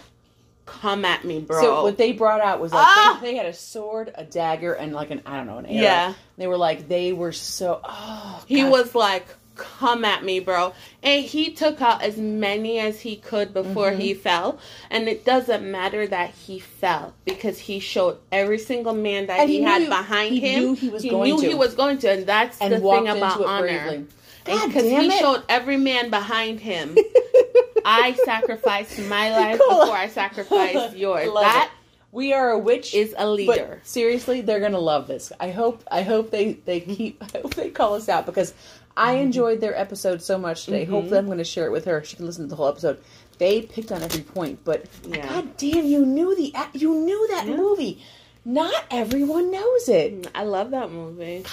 come 0.67 1.05
at 1.05 1.25
me 1.25 1.41
bro 1.41 1.61
So 1.61 1.83
what 1.83 1.99
they 1.99 2.13
brought 2.13 2.41
out 2.41 2.59
was 2.61 2.73
like 2.73 2.87
Ah! 2.87 3.19
they, 3.21 3.33
they 3.33 3.37
had 3.37 3.45
a 3.47 3.53
sword, 3.53 4.11
a 4.15 4.25
dagger, 4.25 4.73
and 4.73 4.95
like 4.95 5.11
an 5.11 5.21
I 5.27 5.37
don't 5.37 5.47
know 5.47 5.59
an 5.59 5.67
arrow. 5.67 5.83
Yeah. 5.83 6.15
They 6.39 6.47
were 6.47 6.57
like 6.57 6.89
they 6.89 7.13
were 7.13 7.33
so. 7.33 7.81
Oh, 7.85 8.43
He 8.49 8.65
was 8.65 8.95
like, 8.95 9.27
"Come 9.55 10.05
at 10.05 10.25
me, 10.25 10.41
bro!" 10.41 10.73
And 11.03 11.25
he 11.25 11.51
took 11.53 11.81
out 11.83 12.03
as 12.03 12.17
many 12.17 12.79
as 12.79 13.01
he 13.01 13.17
could 13.17 13.53
before 13.55 13.91
Mm-hmm. 13.91 14.01
he 14.01 14.15
fell. 14.15 14.59
And 14.91 15.09
it 15.09 15.25
doesn't 15.25 15.69
matter 15.71 16.07
that 16.07 16.31
he 16.31 16.59
fell 16.59 17.15
because 17.25 17.59
he 17.59 17.79
showed 17.81 18.19
every 18.33 18.59
single 18.59 18.95
man 18.95 19.27
that 19.27 19.49
he, 19.49 19.59
he 19.59 19.63
had 19.63 19.83
knew- 19.83 19.89
behind 19.89 20.35
he 20.35 20.41
him. 20.41 20.61
knew 20.63 20.75
he 20.75 20.89
was 20.89 21.05
going 21.05 21.31
knew 21.31 21.41
to. 21.41 21.49
he 21.49 21.55
was 21.55 21.75
going 21.75 21.99
to, 21.99 22.11
and 22.11 22.27
that's 22.27 22.59
and 22.61 22.73
the 22.75 22.81
thing 22.81 23.09
about 23.09 23.45
honor. 23.45 24.05
Because 24.45 24.83
he 24.85 25.07
it. 25.07 25.13
showed 25.21 25.43
every 25.49 25.79
man 25.79 26.11
behind 26.11 26.61
him. 26.61 26.97
I 27.85 28.13
sacrificed 28.25 28.99
my 28.99 29.31
life 29.31 29.61
Cola. 29.67 29.85
before 29.85 29.97
I 29.97 30.09
sacrificed 30.09 30.97
yours. 30.97 31.29
Love 31.29 31.43
That 31.45 31.71
it. 31.73 31.79
We 32.13 32.33
are 32.33 32.51
a 32.51 32.59
witch. 32.59 32.95
is 32.95 33.15
a 33.19 33.29
leader. 33.29 33.81
Seriously, 33.83 34.41
they're 34.41 34.61
gonna 34.61 34.79
love 34.79 35.07
this. 35.09 35.33
I 35.41 35.51
hope. 35.51 35.83
I 35.91 36.03
hope 36.03 36.31
they 36.31 36.53
they 36.53 36.81
keep. 36.81 37.23
I 37.23 37.39
hope 37.39 37.55
they 37.55 37.71
call 37.71 37.95
us 37.95 38.09
out 38.09 38.25
because 38.27 38.55
I 38.97 39.15
enjoyed 39.15 39.61
their 39.61 39.77
episode 39.79 40.23
so 40.23 40.39
much 40.39 40.65
today. 40.65 40.85
Hopefully, 40.85 41.19
I'm 41.19 41.27
going 41.27 41.39
to 41.39 41.45
share 41.45 41.67
it 41.67 41.73
with 41.73 41.85
her. 41.87 42.05
She 42.05 42.17
can 42.17 42.27
listen 42.27 42.45
to 42.45 42.49
the 42.49 42.57
whole 42.57 42.69
episode. 42.69 42.99
They 43.39 43.63
picked 43.63 43.91
on 43.91 44.03
every 44.03 44.23
point, 44.23 44.61
but 44.65 44.85
Yeah. 45.09 45.29
god 45.29 45.57
damn, 45.57 45.85
you 45.85 46.07
knew 46.07 46.37
the 46.37 46.55
you 46.73 46.95
knew 46.95 47.27
that 47.33 47.47
Yeah. 47.49 47.57
movie. 47.57 48.03
Not 48.45 48.85
everyone 48.91 49.51
knows 49.51 49.89
it. 49.89 50.29
I 50.35 50.45
love 50.45 50.71
that 50.71 50.93
movie. 50.93 51.45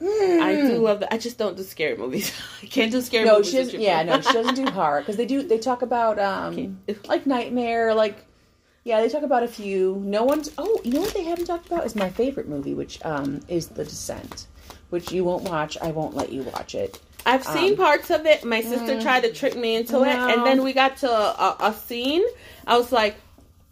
Mm. 0.00 0.40
I 0.40 0.54
do 0.54 0.78
love 0.78 1.00
that. 1.00 1.12
I 1.12 1.18
just 1.18 1.36
don't 1.38 1.56
do 1.56 1.64
scary 1.64 1.96
movies. 1.96 2.32
I 2.62 2.66
can't 2.66 2.92
do 2.92 3.00
scary 3.02 3.24
No, 3.26 3.38
movies. 3.38 3.50
she 3.50 3.56
doesn't. 3.58 3.80
Yeah, 3.80 4.02
no, 4.04 4.20
she 4.20 4.32
doesn't 4.32 4.54
do 4.54 4.70
horror 4.70 5.00
because 5.00 5.16
they 5.16 5.26
do. 5.26 5.42
They 5.42 5.58
talk 5.58 5.82
about 5.82 6.18
um 6.18 6.78
like 7.08 7.26
nightmare, 7.26 7.94
like 7.94 8.24
yeah, 8.84 9.02
they 9.02 9.08
talk 9.10 9.24
about 9.24 9.42
a 9.42 9.48
few. 9.48 10.00
No 10.06 10.24
one's. 10.24 10.50
Oh, 10.56 10.80
you 10.84 10.92
know 10.92 11.00
what 11.00 11.12
they 11.12 11.24
haven't 11.24 11.44
talked 11.46 11.66
about 11.66 11.84
is 11.84 11.94
my 11.94 12.08
favorite 12.08 12.48
movie, 12.48 12.72
which 12.74 13.04
um 13.04 13.40
is 13.48 13.66
The 13.68 13.84
Descent, 13.84 14.46
which 14.90 15.12
you 15.12 15.24
won't 15.24 15.44
watch. 15.44 15.76
I 15.80 15.90
won't 15.90 16.14
let 16.14 16.32
you 16.32 16.42
watch 16.42 16.74
it. 16.74 16.98
I've 17.26 17.44
seen 17.44 17.72
Um, 17.72 17.76
parts 17.76 18.10
of 18.10 18.24
it. 18.26 18.44
My 18.44 18.62
sister 18.62 19.00
tried 19.00 19.24
to 19.24 19.32
trick 19.32 19.54
me 19.56 19.76
into 19.76 20.02
it, 20.02 20.08
and 20.16 20.46
then 20.46 20.62
we 20.62 20.72
got 20.72 20.96
to 20.98 21.10
a, 21.10 21.56
a 21.60 21.74
scene. 21.74 22.24
I 22.66 22.78
was 22.78 22.90
like, 22.92 23.16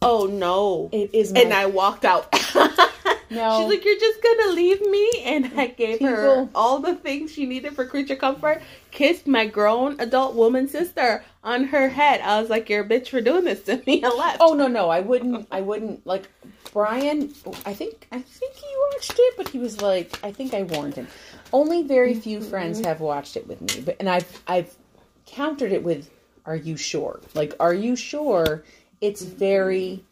"Oh 0.02 0.26
no!" 0.26 0.90
It 0.92 1.11
is 1.14 1.33
my 1.33 1.40
and 1.40 1.55
I 1.55 1.66
walked 1.66 2.05
out. 2.05 2.35
No. 3.29 3.59
She's 3.61 3.68
like, 3.68 3.85
"You're 3.85 3.98
just 3.98 4.22
gonna 4.22 4.52
leave 4.52 4.81
me?" 4.83 5.11
And 5.24 5.50
I 5.59 5.66
gave 5.66 6.00
her 6.00 6.48
all 6.55 6.79
the 6.79 6.94
things 6.94 7.33
she 7.33 7.44
needed 7.44 7.74
for 7.74 7.85
creature 7.85 8.14
comfort. 8.14 8.62
Kissed 8.92 9.26
my 9.26 9.46
grown 9.46 9.98
adult 9.98 10.37
woman 10.37 10.68
sister 10.68 11.24
on 11.42 11.64
her 11.64 11.88
head. 11.88 12.20
I 12.20 12.40
was 12.40 12.48
like, 12.50 12.68
"You're 12.68 12.85
a 12.85 12.88
bitch 12.88 13.09
for 13.09 13.20
doing 13.20 13.44
this 13.44 13.62
to 13.64 13.83
me," 13.85 14.02
and 14.02 14.14
left. 14.14 14.38
Oh 14.40 14.55
no, 14.55 14.68
no, 14.68 14.90
I 14.90 15.00
wouldn't. 15.00 15.48
I 15.50 15.61
wouldn't 15.61 16.07
like 16.07 16.29
Brian. 16.76 17.32
I 17.64 17.72
think 17.72 18.06
I 18.12 18.18
think 18.20 18.52
he 18.54 18.66
watched 18.92 19.14
it, 19.18 19.34
but 19.38 19.48
he 19.48 19.58
was 19.58 19.80
like, 19.80 20.20
I 20.22 20.30
think 20.30 20.52
I 20.52 20.64
warned 20.64 20.94
him. 20.94 21.08
Only 21.50 21.82
very 21.84 22.12
few 22.12 22.42
friends 22.42 22.80
have 22.80 23.00
watched 23.00 23.38
it 23.38 23.46
with 23.48 23.62
me, 23.62 23.80
but 23.80 23.96
and 23.98 24.10
I've 24.10 24.42
I've 24.46 24.76
countered 25.24 25.72
it 25.72 25.82
with, 25.82 26.10
"Are 26.44 26.54
you 26.54 26.76
sure? 26.76 27.20
Like, 27.32 27.54
are 27.58 27.72
you 27.72 27.96
sure?" 27.96 28.62
It's 29.00 29.22
very, 29.22 30.04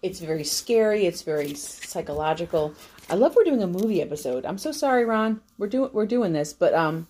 it's 0.00 0.18
very 0.18 0.44
scary. 0.44 1.04
It's 1.04 1.20
very 1.20 1.52
psychological. 1.52 2.74
I 3.10 3.14
love 3.16 3.36
we're 3.36 3.44
doing 3.44 3.62
a 3.62 3.66
movie 3.66 4.00
episode. 4.00 4.46
I'm 4.46 4.56
so 4.56 4.72
sorry, 4.72 5.04
Ron. 5.04 5.42
We're 5.58 5.66
doing 5.66 5.90
we're 5.92 6.06
doing 6.06 6.32
this, 6.32 6.54
but 6.54 6.72
um, 6.72 7.06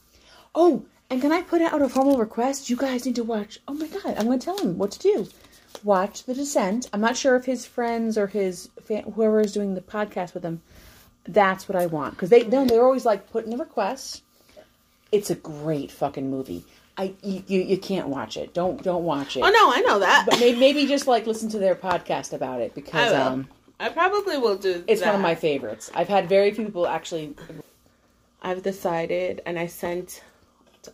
oh, 0.57 0.85
and 1.09 1.21
can 1.21 1.31
I 1.31 1.43
put 1.43 1.63
out 1.63 1.83
a 1.83 1.89
formal 1.89 2.19
request? 2.19 2.69
You 2.69 2.75
guys 2.75 3.07
need 3.07 3.15
to 3.15 3.23
watch. 3.23 3.61
Oh 3.69 3.75
my 3.75 3.87
god, 3.87 4.17
I'm 4.19 4.27
going 4.27 4.41
to 4.41 4.45
tell 4.45 4.59
him 4.59 4.77
what 4.77 4.91
to 4.91 4.99
do 4.99 5.29
watch 5.85 6.25
The 6.25 6.35
Descent. 6.35 6.89
I'm 6.93 7.01
not 7.01 7.17
sure 7.17 7.37
if 7.37 7.45
his 7.45 7.67
friends 7.67 8.17
or 8.19 8.27
his 8.27 8.69
fan, 8.83 9.03
whoever 9.03 9.41
is 9.41 9.53
doing 9.53 9.75
the 9.75 9.81
podcast 9.81 10.35
with 10.35 10.45
him, 10.45 10.63
that's 11.25 11.69
what 11.69 11.77
I 11.77 11.87
want 11.87 12.15
because 12.15 12.31
they 12.31 12.45
no, 12.45 12.65
they're 12.65 12.85
always 12.85 13.05
like 13.05 13.31
putting 13.31 13.51
the 13.51 13.57
requests. 13.57 14.23
It's 15.13 15.31
a 15.31 15.35
great 15.35 15.91
fucking 15.91 16.31
movie. 16.31 16.65
I 16.97 17.15
you, 17.23 17.43
you, 17.47 17.79
can't 17.79 18.09
watch 18.09 18.37
it. 18.37 18.53
Don't 18.53 18.83
don't 18.83 19.05
watch 19.05 19.37
it. 19.37 19.41
Oh 19.41 19.49
no, 19.49 19.73
I 19.73 19.81
know 19.87 20.01
that. 20.01 20.27
But 20.29 20.41
maybe, 20.41 20.59
maybe 20.59 20.87
just 20.87 21.07
like 21.07 21.27
listen 21.27 21.49
to 21.51 21.59
their 21.59 21.75
podcast 21.75 22.33
about 22.33 22.61
it 22.61 22.73
I 22.73 22.75
because 22.75 23.13
will. 23.13 23.21
um 23.21 23.49
I 23.81 23.89
probably 23.89 24.39
will 24.39 24.57
do. 24.57 24.85
it's 24.87 25.03
one 25.03 25.15
of 25.15 25.21
my 25.21 25.35
favorites. 25.35 25.91
I've 25.95 26.09
had 26.09 26.29
very 26.29 26.53
few 26.53 26.67
people 26.67 26.87
actually. 26.87 27.35
I've 28.45 28.63
decided, 28.63 29.41
and 29.47 29.57
I 29.57 29.67
sent, 29.69 30.23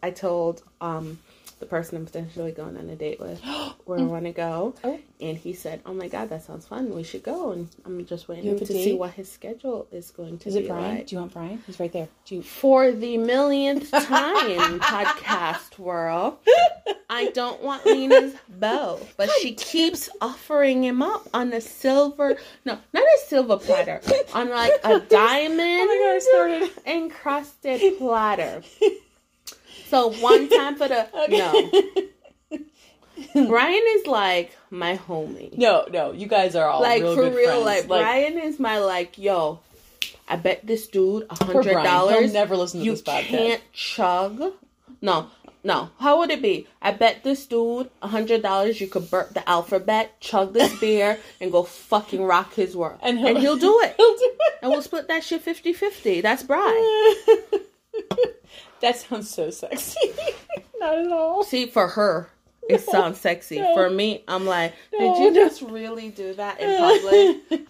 I 0.03 0.11
told 0.11 0.63
um 0.81 1.19
the 1.61 1.67
person 1.67 1.97
I'm 1.97 2.07
potentially 2.07 2.53
going 2.53 2.77
on 2.77 2.89
a 2.89 2.97
date 2.97 3.21
with 3.21 3.41
where 3.85 3.99
I 3.99 4.03
mm. 4.03 4.09
want 4.09 4.25
to 4.25 4.33
go, 4.33 4.75
Oh. 4.85 4.99
and 5.21 5.37
he 5.37 5.53
said, 5.53 5.81
"Oh 5.87 5.95
my 5.95 6.09
god, 6.09 6.29
that 6.31 6.43
sounds 6.45 6.67
fun. 6.67 6.95
We 6.95 7.03
should 7.03 7.23
go." 7.23 7.53
And 7.53 7.69
I'm 7.85 8.05
just 8.07 8.29
waiting 8.29 8.57
to 8.57 8.65
a 8.65 8.67
see 8.67 8.95
what 8.95 9.13
his 9.13 9.31
schedule 9.31 9.87
is 9.91 10.11
going 10.11 10.39
to 10.39 10.49
Is 10.49 10.55
be 10.57 10.61
it 10.65 10.69
Brian? 10.69 10.97
like. 10.97 11.07
Do 11.07 11.17
you 11.17 11.21
want 11.21 11.33
Brian? 11.33 11.63
He's 11.67 11.81
right 11.81 11.93
there. 11.93 12.09
Do 12.25 12.37
you? 12.37 12.43
For 12.43 12.93
the 12.93 13.19
millionth 13.19 13.91
time, 13.91 14.81
podcast 14.81 15.79
world, 15.79 16.39
I 17.11 17.31
don't 17.31 17.63
want 17.63 17.87
Lina's 17.87 18.35
bow, 18.49 19.01
but 19.17 19.31
she 19.41 19.55
keeps 19.55 20.09
offering 20.21 20.85
him 20.85 21.03
up 21.03 21.29
on 21.33 21.53
a 21.53 21.61
silver, 21.61 22.37
no, 22.65 22.79
not 22.93 23.03
a 23.03 23.19
silver 23.27 23.57
platter, 23.57 24.01
on 24.35 24.51
like 24.51 24.73
a 24.85 25.01
diamond 25.01 25.59
Oh 26.31 26.59
my 26.61 26.69
God, 26.69 26.87
encrusted 26.87 27.99
platter. 27.99 28.63
So 29.89 30.11
one 30.11 30.49
time 30.49 30.77
for 30.77 30.89
the 30.89 31.07
no, 33.29 33.47
Brian 33.47 33.83
is 33.97 34.07
like 34.07 34.57
my 34.71 34.97
homie. 34.97 35.57
No, 35.57 35.87
no, 35.91 36.13
you 36.13 36.27
guys 36.27 36.55
are 36.55 36.69
all 36.69 36.81
like 36.83 37.03
real 37.03 37.15
for 37.15 37.31
real, 37.31 37.63
friends. 37.63 37.65
like, 37.65 37.87
Brian 37.89 38.39
is 38.39 38.59
my 38.61 38.79
like 38.79 39.19
yo. 39.19 39.61
I 40.29 40.37
bet 40.37 40.67
this 40.67 40.87
dude 40.89 41.27
a 41.31 41.45
hundred 41.45 41.73
dollars. 41.73 42.33
Never 42.33 42.57
listen 42.57 42.81
to 42.81 42.85
you 42.87 42.93
this 42.93 43.03
podcast. 43.03 43.29
can't 43.29 43.63
chug. 43.73 44.53
No, 45.01 45.31
no. 45.65 45.89
How 45.99 46.19
would 46.19 46.31
it 46.31 46.43
be? 46.43 46.67
I 46.83 46.93
bet 46.93 47.25
this 47.25 47.47
dude 47.47 47.89
a 48.03 48.09
hundred 48.09 48.43
dollars. 48.43 48.79
You 48.81 48.89
could 48.89 49.11
burp 49.11 49.33
the 49.33 49.49
alphabet, 49.49 50.21
chug 50.21 50.53
this 50.53 50.79
beer, 50.81 51.19
and 51.41 51.51
go 51.51 51.63
fucking 51.63 52.23
rock 52.23 52.53
his 52.55 52.77
world. 52.77 52.99
And 53.03 53.19
And 53.19 53.39
he'll- 53.39 53.57
he'll, 53.57 53.57
do 53.57 53.81
it. 53.81 53.95
He'll 53.97 54.17
do 54.17 54.31
it. 54.39 54.55
And 54.63 54.71
we'll 54.71 54.83
split 54.83 55.09
that 55.09 55.25
shit 55.25 55.43
50-50. 55.45 56.21
That's 56.23 56.43
Brian. 56.43 56.85
That 58.81 58.97
sounds 58.97 59.31
so 59.31 59.51
sexy. 59.51 59.99
Not 60.81 60.99
at 60.99 61.13
all. 61.13 61.45
See, 61.45 61.67
for 61.67 61.89
her, 61.89 62.31
it 62.69 62.81
sounds 62.81 63.19
sexy. 63.21 63.61
no. 63.61 63.75
For 63.75 63.91
me, 63.91 64.23
I'm 64.29 64.47
like, 64.47 64.75
No. 64.93 65.15
did 65.15 65.23
you 65.23 65.35
just 65.35 65.63
really 65.63 66.11
do 66.11 66.35
that 66.35 66.61
in 66.61 66.79
public? 67.49 67.69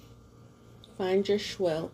Find 0.98 1.28
your 1.28 1.38
schwill. 1.38 1.90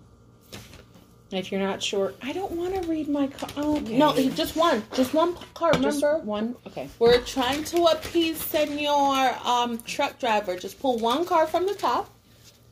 If 1.30 1.50
you're 1.50 1.60
not 1.60 1.82
sure, 1.82 2.14
I 2.22 2.32
don't 2.32 2.52
want 2.52 2.74
to 2.80 2.88
read 2.88 3.08
my 3.08 3.26
card. 3.26 3.52
Oh, 3.56 3.76
okay. 3.78 3.98
No, 3.98 4.14
just 4.30 4.54
one. 4.54 4.84
Just 4.92 5.14
one 5.14 5.34
card, 5.54 5.80
Just 5.82 6.00
remember? 6.02 6.24
one. 6.24 6.54
Okay. 6.66 6.88
We're 7.00 7.20
trying 7.22 7.64
to 7.64 7.84
appease 7.86 8.40
Senor 8.44 9.36
um, 9.44 9.78
truck 9.82 10.20
driver. 10.20 10.56
Just 10.56 10.78
pull 10.80 10.98
one 10.98 11.24
card 11.24 11.48
from 11.48 11.66
the 11.66 11.74
top 11.74 12.08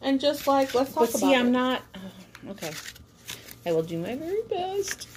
and 0.01 0.21
just 0.21 0.47
like, 0.47 0.75
let's 0.75 0.93
talk 0.93 1.05
But 1.05 1.11
about 1.11 1.19
see, 1.21 1.33
it. 1.33 1.39
I'm 1.39 1.51
not. 1.51 1.83
oh, 1.97 2.51
okay. 2.51 2.71
I 3.67 3.73
will 3.73 3.83
do 3.83 3.99
my 3.99 4.15
very 4.15 4.43
best. 4.49 5.09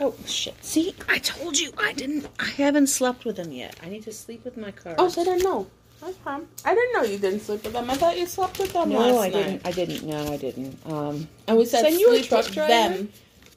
Oh 0.00 0.14
shit! 0.26 0.54
See, 0.64 0.94
I 1.08 1.18
told 1.18 1.58
you 1.58 1.72
I 1.78 1.92
didn't. 1.92 2.28
I 2.38 2.46
haven't 2.50 2.86
slept 2.88 3.24
with 3.24 3.38
him 3.38 3.52
yet. 3.52 3.76
I 3.82 3.88
need 3.88 4.02
to 4.04 4.12
sleep 4.12 4.44
with 4.44 4.56
my 4.56 4.70
cards. 4.70 4.96
Oh, 4.98 5.08
so 5.08 5.24
then 5.24 5.38
no. 5.38 5.66
That's 6.00 6.16
fine. 6.18 6.46
I 6.64 6.74
didn't 6.74 6.92
know 6.92 7.02
you 7.04 7.18
didn't 7.18 7.40
sleep 7.40 7.64
with 7.64 7.72
them. 7.72 7.88
I 7.90 7.94
thought 7.94 8.18
you 8.18 8.26
slept 8.26 8.58
with 8.58 8.72
them 8.74 8.90
No, 8.90 9.18
I 9.18 9.28
night. 9.28 9.32
didn't. 9.32 9.66
I 9.66 9.72
didn't. 9.72 10.02
No, 10.04 10.30
I 10.30 10.36
didn't. 10.36 10.78
Um, 10.86 11.26
And 11.48 11.56
we 11.56 11.64
said 11.64 11.82
Senor 11.84 11.98
sleep 12.10 12.26
truck 12.26 12.46
driver? 12.46 12.68
them. 12.94 13.08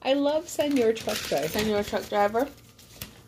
I 0.02 0.14
love 0.14 0.48
Senor 0.48 0.94
Truck 0.94 1.18
Driver. 1.18 1.48
Senor 1.48 1.82
truck 1.82 2.08
driver. 2.08 2.48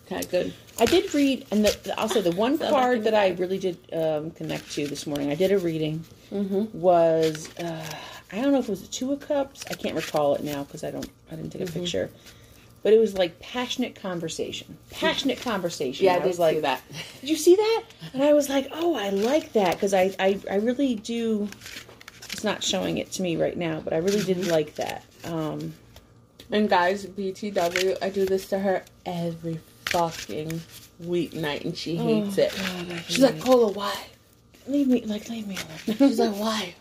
Okay, 0.07 0.23
good. 0.31 0.55
I 0.81 0.87
did 0.87 1.13
read, 1.15 1.47
and 1.51 1.63
the, 1.65 1.79
the- 1.85 2.01
also 2.01 2.23
the 2.23 2.33
one 2.33 2.57
So 2.59 2.71
card 2.71 3.05
that 3.05 3.15
I 3.15 3.29
really 3.33 3.59
did 3.59 3.77
um, 3.93 4.31
connect 4.31 4.73
to 4.73 4.87
this 4.87 5.07
morning. 5.07 5.31
I 5.31 5.35
did 5.35 5.53
a 5.53 5.59
reading. 5.59 6.03
Mm-hmm. 6.33 6.79
Was 6.81 7.51
uh, 7.59 7.85
I 8.33 8.41
don't 8.41 8.53
know 8.53 8.59
if 8.61 8.69
it 8.69 8.71
was 8.71 8.83
a 8.83 8.89
two 8.89 9.13
of 9.13 9.21
cups. 9.21 9.65
I 9.71 9.75
can't 9.75 9.95
recall 9.95 10.35
it 10.35 10.43
now 10.43 10.65
because 10.65 10.83
I 10.85 10.91
don't. 10.91 11.09
I 11.31 11.37
didn't 11.37 11.51
take 11.51 11.61
a 11.61 11.65
Mm-hmm. 11.67 11.81
picture. 11.81 12.11
But 12.83 12.93
it 12.93 12.99
was 12.99 13.15
like 13.17 13.39
passionate 13.39 13.95
conversation. 13.95 14.77
Passionate 14.91 15.41
conversation. 15.43 16.05
Yeah, 16.05 16.15
I, 16.15 16.19
I 16.19 16.27
was 16.27 16.39
like, 16.39 16.63
that. 16.63 16.83
Did 17.21 17.31
you 17.31 17.37
see 17.37 17.55
that? 17.57 17.85
And 18.13 18.23
I 18.23 18.33
was 18.33 18.49
like, 18.49 18.69
oh, 18.73 18.95
I 18.95 19.11
like 19.11 19.53
that 19.53 19.75
because 19.75 19.95
I, 19.95 20.15
I, 20.19 20.41
I 20.51 20.57
really 20.57 20.97
do. 20.97 21.49
It's 22.33 22.43
not 22.45 22.63
showing 22.65 22.99
it 22.99 23.13
to 23.13 23.23
me 23.23 23.37
right 23.37 23.57
now, 23.57 23.81
but 23.81 23.93
I 23.93 23.99
really 23.99 24.23
did 24.23 24.47
like 24.49 24.75
that. 24.77 25.05
Um, 25.25 25.75
And 26.51 26.69
guys, 26.69 27.07
BTW, 27.07 27.99
I 28.03 28.11
do 28.11 28.25
this 28.27 28.49
to 28.49 28.59
her 28.59 28.83
every 29.07 29.61
fucking 29.87 30.61
weeknight, 31.05 31.65
and 31.65 31.77
she 31.77 31.97
hates 31.97 32.39
it. 32.39 32.53
Oh, 32.59 32.85
God, 32.89 33.03
She's 33.07 33.21
like, 33.21 33.37
it. 33.37 33.43
Cola, 33.43 33.71
why? 33.73 33.95
leave 34.67 34.89
me, 34.89 35.05
like, 35.05 35.29
leave 35.29 35.47
me 35.47 35.57
alone. 35.57 35.97
She's 35.99 36.19
like, 36.19 36.35
why? 36.37 36.75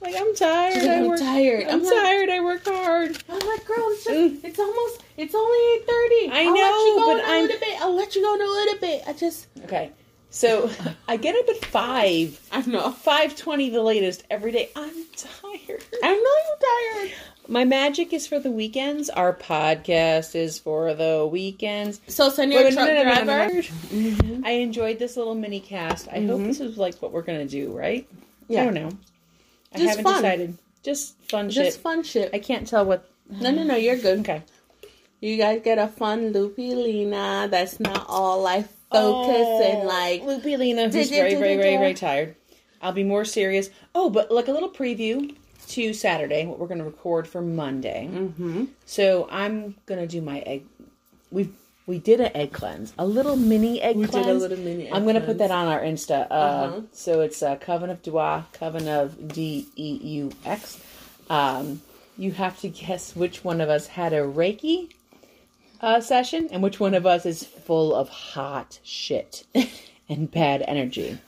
Like, 0.00 0.14
I'm 0.16 0.34
tired. 0.34 0.74
Like, 0.82 0.88
I 0.88 0.96
I'm 0.98 1.08
work, 1.08 1.18
tired. 1.20 1.64
I'm, 1.66 1.70
I'm 1.74 1.82
like- 1.84 1.92
tired. 1.94 2.28
I 2.30 2.40
work 2.40 2.64
hard. 2.64 3.22
I'm 3.28 3.38
like, 3.48 3.64
girl, 3.66 3.86
it's 3.90 4.04
just, 4.04 4.16
Mm. 4.16 4.44
it's 4.44 4.58
almost, 4.58 5.02
it's 5.16 5.34
only 5.34 5.58
eight 5.74 5.86
thirty. 5.86 6.30
I 6.32 6.44
know, 6.44 6.52
you 6.54 6.96
go 6.96 7.06
but 7.06 7.18
in 7.18 7.24
a 7.24 7.28
I'm- 7.28 7.42
little 7.42 7.58
bit. 7.60 7.80
I'll 7.82 7.94
let 7.96 8.14
you 8.16 8.22
go 8.22 8.34
in 8.34 8.40
a 8.42 8.44
little 8.44 8.78
bit. 8.80 9.02
I 9.06 9.12
just, 9.12 9.46
Okay, 9.64 9.90
so 10.30 10.70
I 11.08 11.16
get 11.16 11.34
up 11.36 11.48
at 11.48 11.64
five, 11.66 12.40
I 12.52 12.62
know, 12.62 12.90
five 12.92 13.36
twenty, 13.36 13.70
the 13.70 13.82
latest 13.82 14.24
every 14.30 14.52
day. 14.52 14.70
I'm 14.76 14.92
tired. 15.16 15.84
I 16.02 16.14
know 16.14 16.14
you're 16.14 17.06
tired. 17.08 17.18
My 17.50 17.64
magic 17.64 18.12
is 18.12 18.26
for 18.26 18.38
the 18.38 18.50
weekends. 18.50 19.08
Our 19.08 19.32
podcast 19.32 20.34
is 20.34 20.58
for 20.58 20.92
the 20.92 21.26
weekends. 21.32 21.98
So, 22.06 22.28
Wait, 22.36 22.46
no, 22.50 22.62
truck 22.70 22.74
no, 22.74 22.84
no, 22.94 23.02
no, 23.04 23.14
no, 23.14 23.24
driver. 23.24 23.62
Mhm. 23.62 24.44
I 24.44 24.50
enjoyed 24.50 24.98
this 24.98 25.16
little 25.16 25.34
mini 25.34 25.58
cast. 25.60 26.08
I 26.08 26.20
hope 26.26 26.40
Mhm. 26.42 26.46
this 26.46 26.60
is 26.60 26.76
like 26.76 26.96
what 27.00 27.10
we're 27.10 27.22
gonna 27.22 27.46
do, 27.46 27.72
right? 27.72 28.06
Yeah. 28.48 28.60
I 28.60 28.64
don't 28.66 28.74
know. 28.74 28.90
I 29.74 29.78
Just 29.78 29.88
haven't 29.90 30.04
fun. 30.04 30.22
decided. 30.22 30.58
Just 30.82 31.22
fun 31.28 31.46
Just 31.48 31.56
shit. 31.56 31.64
Just 31.66 31.80
fun 31.80 32.02
shit. 32.02 32.30
I 32.32 32.38
can't 32.38 32.66
tell 32.66 32.84
what. 32.84 33.08
No, 33.28 33.50
no, 33.50 33.62
no, 33.62 33.76
you're 33.76 33.96
good. 33.98 34.20
Okay. 34.20 34.42
You 35.20 35.36
guys 35.36 35.60
get 35.64 35.78
a 35.78 35.88
fun 35.88 36.32
loopy 36.32 36.74
Lina 36.74 37.48
that's 37.50 37.80
not 37.80 38.06
all 38.08 38.40
like 38.40 38.68
focus 38.90 39.66
and 39.66 39.86
like 39.86 40.22
Loopy 40.22 40.56
Lina, 40.56 40.88
who's 40.88 41.10
very, 41.10 41.34
very, 41.34 41.56
very, 41.56 41.76
very 41.76 41.94
tired. 41.94 42.36
I'll 42.80 42.92
be 42.92 43.02
more 43.02 43.24
serious. 43.24 43.68
Oh, 43.94 44.10
but 44.10 44.30
like 44.30 44.48
a 44.48 44.52
little 44.52 44.70
preview 44.70 45.34
to 45.70 45.92
Saturday, 45.92 46.46
what 46.46 46.58
we're 46.58 46.68
going 46.68 46.78
to 46.78 46.84
record 46.84 47.26
for 47.26 47.42
Monday. 47.42 48.08
mm-hmm. 48.10 48.66
So 48.86 49.28
I'm 49.30 49.74
going 49.86 50.00
to 50.00 50.06
do 50.06 50.22
my 50.22 50.38
egg. 50.40 50.64
We 51.30 51.50
we 51.88 51.98
did 51.98 52.20
an 52.20 52.30
egg 52.36 52.52
cleanse, 52.52 52.92
a 52.98 53.06
little 53.06 53.34
mini 53.34 53.80
egg 53.80 53.96
We 53.96 54.02
did 54.02 54.10
cleanse. 54.10 54.26
a 54.28 54.34
little 54.34 54.58
mini 54.58 54.86
egg 54.88 54.92
I'm 54.94 55.04
going 55.04 55.14
to 55.14 55.22
put 55.22 55.38
that 55.38 55.50
on 55.50 55.66
our 55.66 55.80
Insta. 55.80 56.26
Uh, 56.30 56.34
Uh-huh. 56.34 56.80
So 56.92 57.22
it's 57.22 57.42
uh, 57.42 57.56
Coven 57.56 57.88
of 57.90 58.02
Dua, 58.02 58.46
Coven 58.52 58.86
of 58.86 59.32
D 59.32 59.66
E 59.74 59.98
U 60.20 60.30
X. 60.44 60.78
Um, 61.30 61.80
you 62.18 62.32
have 62.32 62.60
to 62.60 62.68
guess 62.68 63.16
which 63.16 63.42
one 63.42 63.60
of 63.60 63.68
us 63.70 63.86
had 63.86 64.12
a 64.12 64.20
Reiki 64.20 64.92
uh, 65.80 66.00
session 66.00 66.48
and 66.52 66.62
which 66.62 66.78
one 66.78 66.94
of 66.94 67.06
us 67.06 67.24
is 67.24 67.42
full 67.42 67.94
of 67.94 68.08
hot 68.08 68.78
shit 68.84 69.44
and 70.08 70.30
bad 70.30 70.62
energy. 70.68 71.18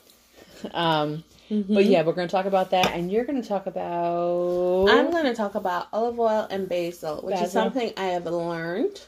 Um, 0.74 1.24
But 1.48 1.86
yeah, 1.86 2.02
we're 2.04 2.12
going 2.12 2.28
to 2.28 2.32
talk 2.32 2.46
about 2.46 2.70
that, 2.70 2.92
and 2.92 3.10
you're 3.10 3.24
going 3.24 3.40
to 3.42 3.48
talk 3.48 3.66
about. 3.66 4.88
I'm 4.88 5.10
going 5.10 5.24
to 5.24 5.34
talk 5.34 5.56
about 5.56 5.88
olive 5.92 6.20
oil 6.20 6.46
and 6.48 6.68
basil, 6.68 7.22
which 7.22 7.40
is 7.40 7.50
something 7.50 7.92
I 7.96 8.04
have 8.14 8.24
learned 8.26 9.00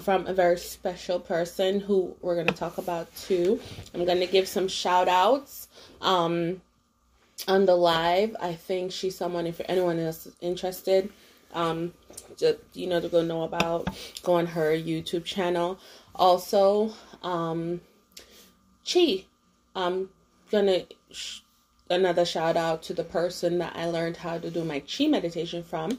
from 0.00 0.26
a 0.26 0.34
very 0.34 0.58
special 0.58 1.20
person 1.20 1.80
who 1.80 2.14
we're 2.20 2.34
going 2.34 2.46
to 2.46 2.54
talk 2.54 2.78
about 2.78 3.14
too. 3.16 3.60
I'm 3.94 4.04
going 4.04 4.20
to 4.20 4.26
give 4.26 4.48
some 4.48 4.68
shout 4.68 5.08
outs 5.08 5.68
um, 6.00 6.60
on 7.48 7.66
the 7.66 7.76
live. 7.76 8.34
I 8.40 8.54
think 8.54 8.92
she's 8.92 9.16
someone, 9.16 9.46
if 9.46 9.60
anyone 9.68 9.98
is 9.98 10.28
interested, 10.40 11.10
um, 11.54 11.92
just, 12.36 12.58
you 12.74 12.86
know, 12.86 13.00
to 13.00 13.08
go 13.08 13.22
know 13.22 13.42
about, 13.42 13.88
go 14.22 14.34
on 14.34 14.46
her 14.46 14.72
YouTube 14.72 15.24
channel. 15.24 15.78
Also, 16.14 16.92
um, 17.22 17.80
Chi. 18.90 19.24
I'm 19.74 20.10
gonna 20.50 20.84
sh- 21.10 21.40
another 21.88 22.24
shout 22.24 22.56
out 22.56 22.82
to 22.84 22.94
the 22.94 23.04
person 23.04 23.58
that 23.58 23.74
I 23.76 23.86
learned 23.86 24.16
how 24.16 24.38
to 24.38 24.50
do 24.50 24.64
my 24.64 24.80
chi 24.80 25.06
meditation 25.06 25.62
from. 25.62 25.98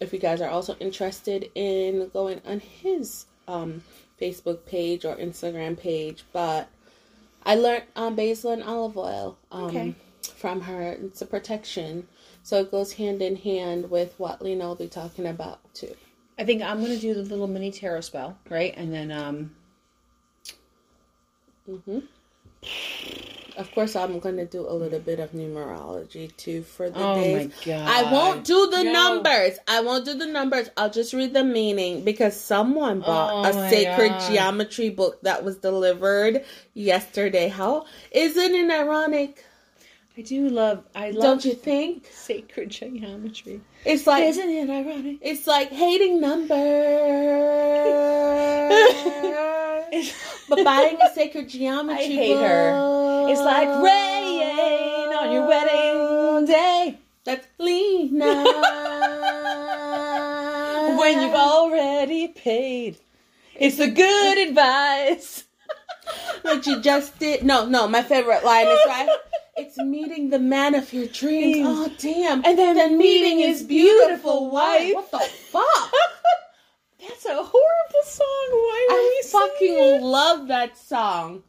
If 0.00 0.12
you 0.12 0.18
guys 0.18 0.40
are 0.40 0.50
also 0.50 0.76
interested 0.78 1.50
in 1.54 2.10
going 2.12 2.40
on 2.46 2.60
his 2.60 3.26
um, 3.48 3.82
Facebook 4.20 4.66
page 4.66 5.04
or 5.04 5.16
Instagram 5.16 5.78
page, 5.78 6.24
but 6.32 6.68
I 7.44 7.54
learned 7.54 7.84
um, 7.94 8.14
basil 8.14 8.50
and 8.50 8.62
olive 8.62 8.96
oil 8.98 9.38
um, 9.52 9.66
Okay. 9.66 9.94
from 10.34 10.60
her. 10.62 10.92
It's 10.92 11.22
a 11.22 11.26
protection, 11.26 12.06
so 12.42 12.60
it 12.60 12.70
goes 12.70 12.92
hand 12.94 13.22
in 13.22 13.36
hand 13.36 13.90
with 13.90 14.14
what 14.18 14.42
Lina 14.42 14.66
will 14.66 14.74
be 14.74 14.88
talking 14.88 15.26
about 15.26 15.60
too. 15.74 15.94
I 16.38 16.44
think 16.44 16.60
I'm 16.62 16.80
going 16.80 16.92
to 16.92 16.98
do 16.98 17.14
the 17.14 17.22
little 17.22 17.46
mini 17.46 17.70
tarot 17.70 18.02
spell, 18.02 18.38
right? 18.50 18.74
And 18.76 18.92
then, 18.92 19.10
um, 19.10 19.54
hmm 21.66 22.00
Of 23.56 23.72
course, 23.72 23.96
I'm 23.96 24.18
going 24.18 24.36
to 24.36 24.44
do 24.44 24.68
a 24.68 24.72
little 24.74 24.98
bit 25.00 25.18
of 25.18 25.32
numerology 25.32 26.36
too 26.36 26.62
for 26.62 26.90
the 26.90 26.96
day. 26.98 27.02
oh 27.04 27.14
days. 27.14 27.48
my 27.48 27.64
god. 27.64 27.88
I 28.06 28.12
won't 28.12 28.44
do 28.44 28.66
the 28.70 28.82
No. 28.84 28.92
numbers. 28.92 29.58
I 29.66 29.80
won't 29.80 30.04
do 30.04 30.14
the 30.14 30.26
numbers. 30.26 30.68
I'll 30.76 30.90
just 30.90 31.12
read 31.14 31.32
the 31.32 31.42
meaning 31.44 32.04
because 32.04 32.38
someone 32.38 33.00
bought 33.00 33.32
Oh 33.46 33.48
a 33.48 33.70
sacred 33.70 34.10
God. 34.10 34.30
geometry 34.30 34.90
book 34.90 35.20
that 35.22 35.42
was 35.42 35.56
delivered 35.56 36.44
yesterday. 36.74 37.48
How 37.48 37.86
isn't 38.12 38.54
it 38.54 38.70
ironic? 38.70 39.44
I 40.18 40.22
do 40.22 40.48
love, 40.48 40.82
I 40.94 41.10
love 41.10 41.22
Don't 41.22 41.44
you 41.44 41.52
think? 41.54 42.08
sacred 42.10 42.70
geometry. 42.70 43.60
It's 43.84 44.06
like 44.06 44.24
Isn't 44.24 44.48
it 44.48 44.70
ironic? 44.70 45.18
it's 45.20 45.46
like 45.46 45.70
hating 45.70 46.20
numbers, 46.22 46.48
but 50.48 50.64
buying 50.64 50.96
a 51.02 51.12
sacred 51.14 51.50
geometry. 51.50 52.04
I 52.04 52.08
hate 52.08 52.36
her. 52.38 53.26
It's 53.28 53.40
like 53.42 53.68
rain 53.82 55.12
on 55.12 55.32
your 55.32 55.46
wedding 55.46 56.46
day 56.46 56.98
That's 57.24 57.46
Lina. 57.58 58.24
when 60.98 61.20
you've 61.20 61.34
already 61.34 62.28
paid. 62.28 62.96
It's 63.54 63.76
the 63.76 63.88
good 63.90 64.48
advice. 64.48 65.44
what 66.42 66.66
you 66.66 66.80
just 66.80 67.18
did. 67.18 67.42
No, 67.42 67.66
no, 67.66 67.86
my 67.86 68.02
favorite 68.02 68.44
line 68.44 68.66
is 68.66 68.78
right. 68.86 69.08
It's 69.56 69.78
meeting 69.78 70.30
the 70.30 70.38
man 70.38 70.74
of 70.74 70.92
your 70.92 71.06
dreams. 71.06 71.66
Oh 71.68 71.90
damn! 71.98 72.44
And 72.44 72.58
then 72.58 72.76
the 72.76 72.96
meeting 72.96 73.38
his 73.38 73.62
beautiful 73.62 74.50
wife. 74.50 74.94
What 74.94 75.10
the 75.10 75.18
fuck? 75.20 75.92
That's 77.00 77.24
a 77.26 77.34
horrible 77.36 78.04
song. 78.04 78.48
Why 78.50 78.88
are 78.90 78.94
I 78.94 79.16
we 79.16 79.22
singing 79.22 79.48
fucking 79.48 79.78
it? 79.96 80.02
love 80.02 80.48
that 80.48 80.76
song. 80.78 81.42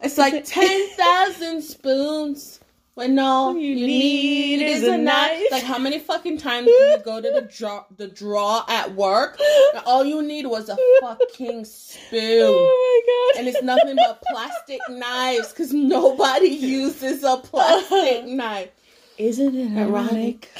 It's 0.00 0.18
like 0.18 0.44
ten 0.44 0.88
thousand 0.90 1.62
spoons. 1.62 2.60
When 2.98 3.16
all 3.20 3.56
you, 3.56 3.76
need, 3.76 4.60
is 4.60 4.82
a 4.82 4.98
knife. 4.98 5.46
Like 5.52 5.62
how 5.62 5.78
many 5.78 6.00
fucking 6.00 6.38
times 6.38 6.66
do 6.66 6.72
you 6.72 6.98
go 7.04 7.20
to 7.20 7.30
the 7.30 7.42
draw 7.42 7.84
the 7.96 8.08
draw 8.08 8.64
at 8.68 8.92
work? 8.96 9.38
And 9.72 9.84
all 9.86 10.04
you 10.04 10.20
need 10.20 10.46
was 10.48 10.68
a 10.68 10.76
fucking 11.00 11.64
spoon. 11.64 12.42
Oh 12.42 13.32
my 13.36 13.36
god. 13.36 13.38
and 13.38 13.48
it's 13.48 13.62
nothing 13.62 13.94
but 13.94 14.20
plastic 14.22 14.80
knives 14.90 15.50
because 15.50 15.72
nobody 15.72 16.48
uses 16.48 17.22
a 17.22 17.36
plastic 17.36 18.26
knife. 18.26 18.70
Isn't 19.16 19.54
it 19.54 19.78
Ironic. 19.78 20.50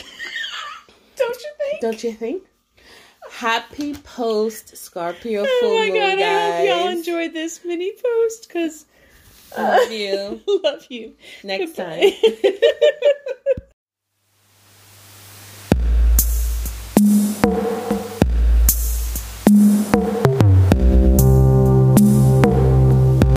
Don't 1.16 1.42
you 1.42 1.50
think? 1.58 1.80
Don't 1.80 2.04
you 2.04 2.12
think? 2.12 2.44
Happy 3.32 3.94
post 3.94 4.76
Scorpio 4.76 5.42
full 5.42 5.50
Oh 5.64 5.78
my 5.80 5.88
god, 5.88 6.20
I 6.20 6.52
hope 6.52 6.68
y'all 6.68 6.88
enjoyed 6.88 7.32
this 7.32 7.64
mini 7.64 7.94
post 8.00 8.46
because 8.46 8.86
Love 9.56 9.92
you. 9.92 10.40
love 10.64 10.86
you. 10.88 11.14
Next 11.42 11.76
Goodbye. 11.76 12.16
time. 12.20 12.52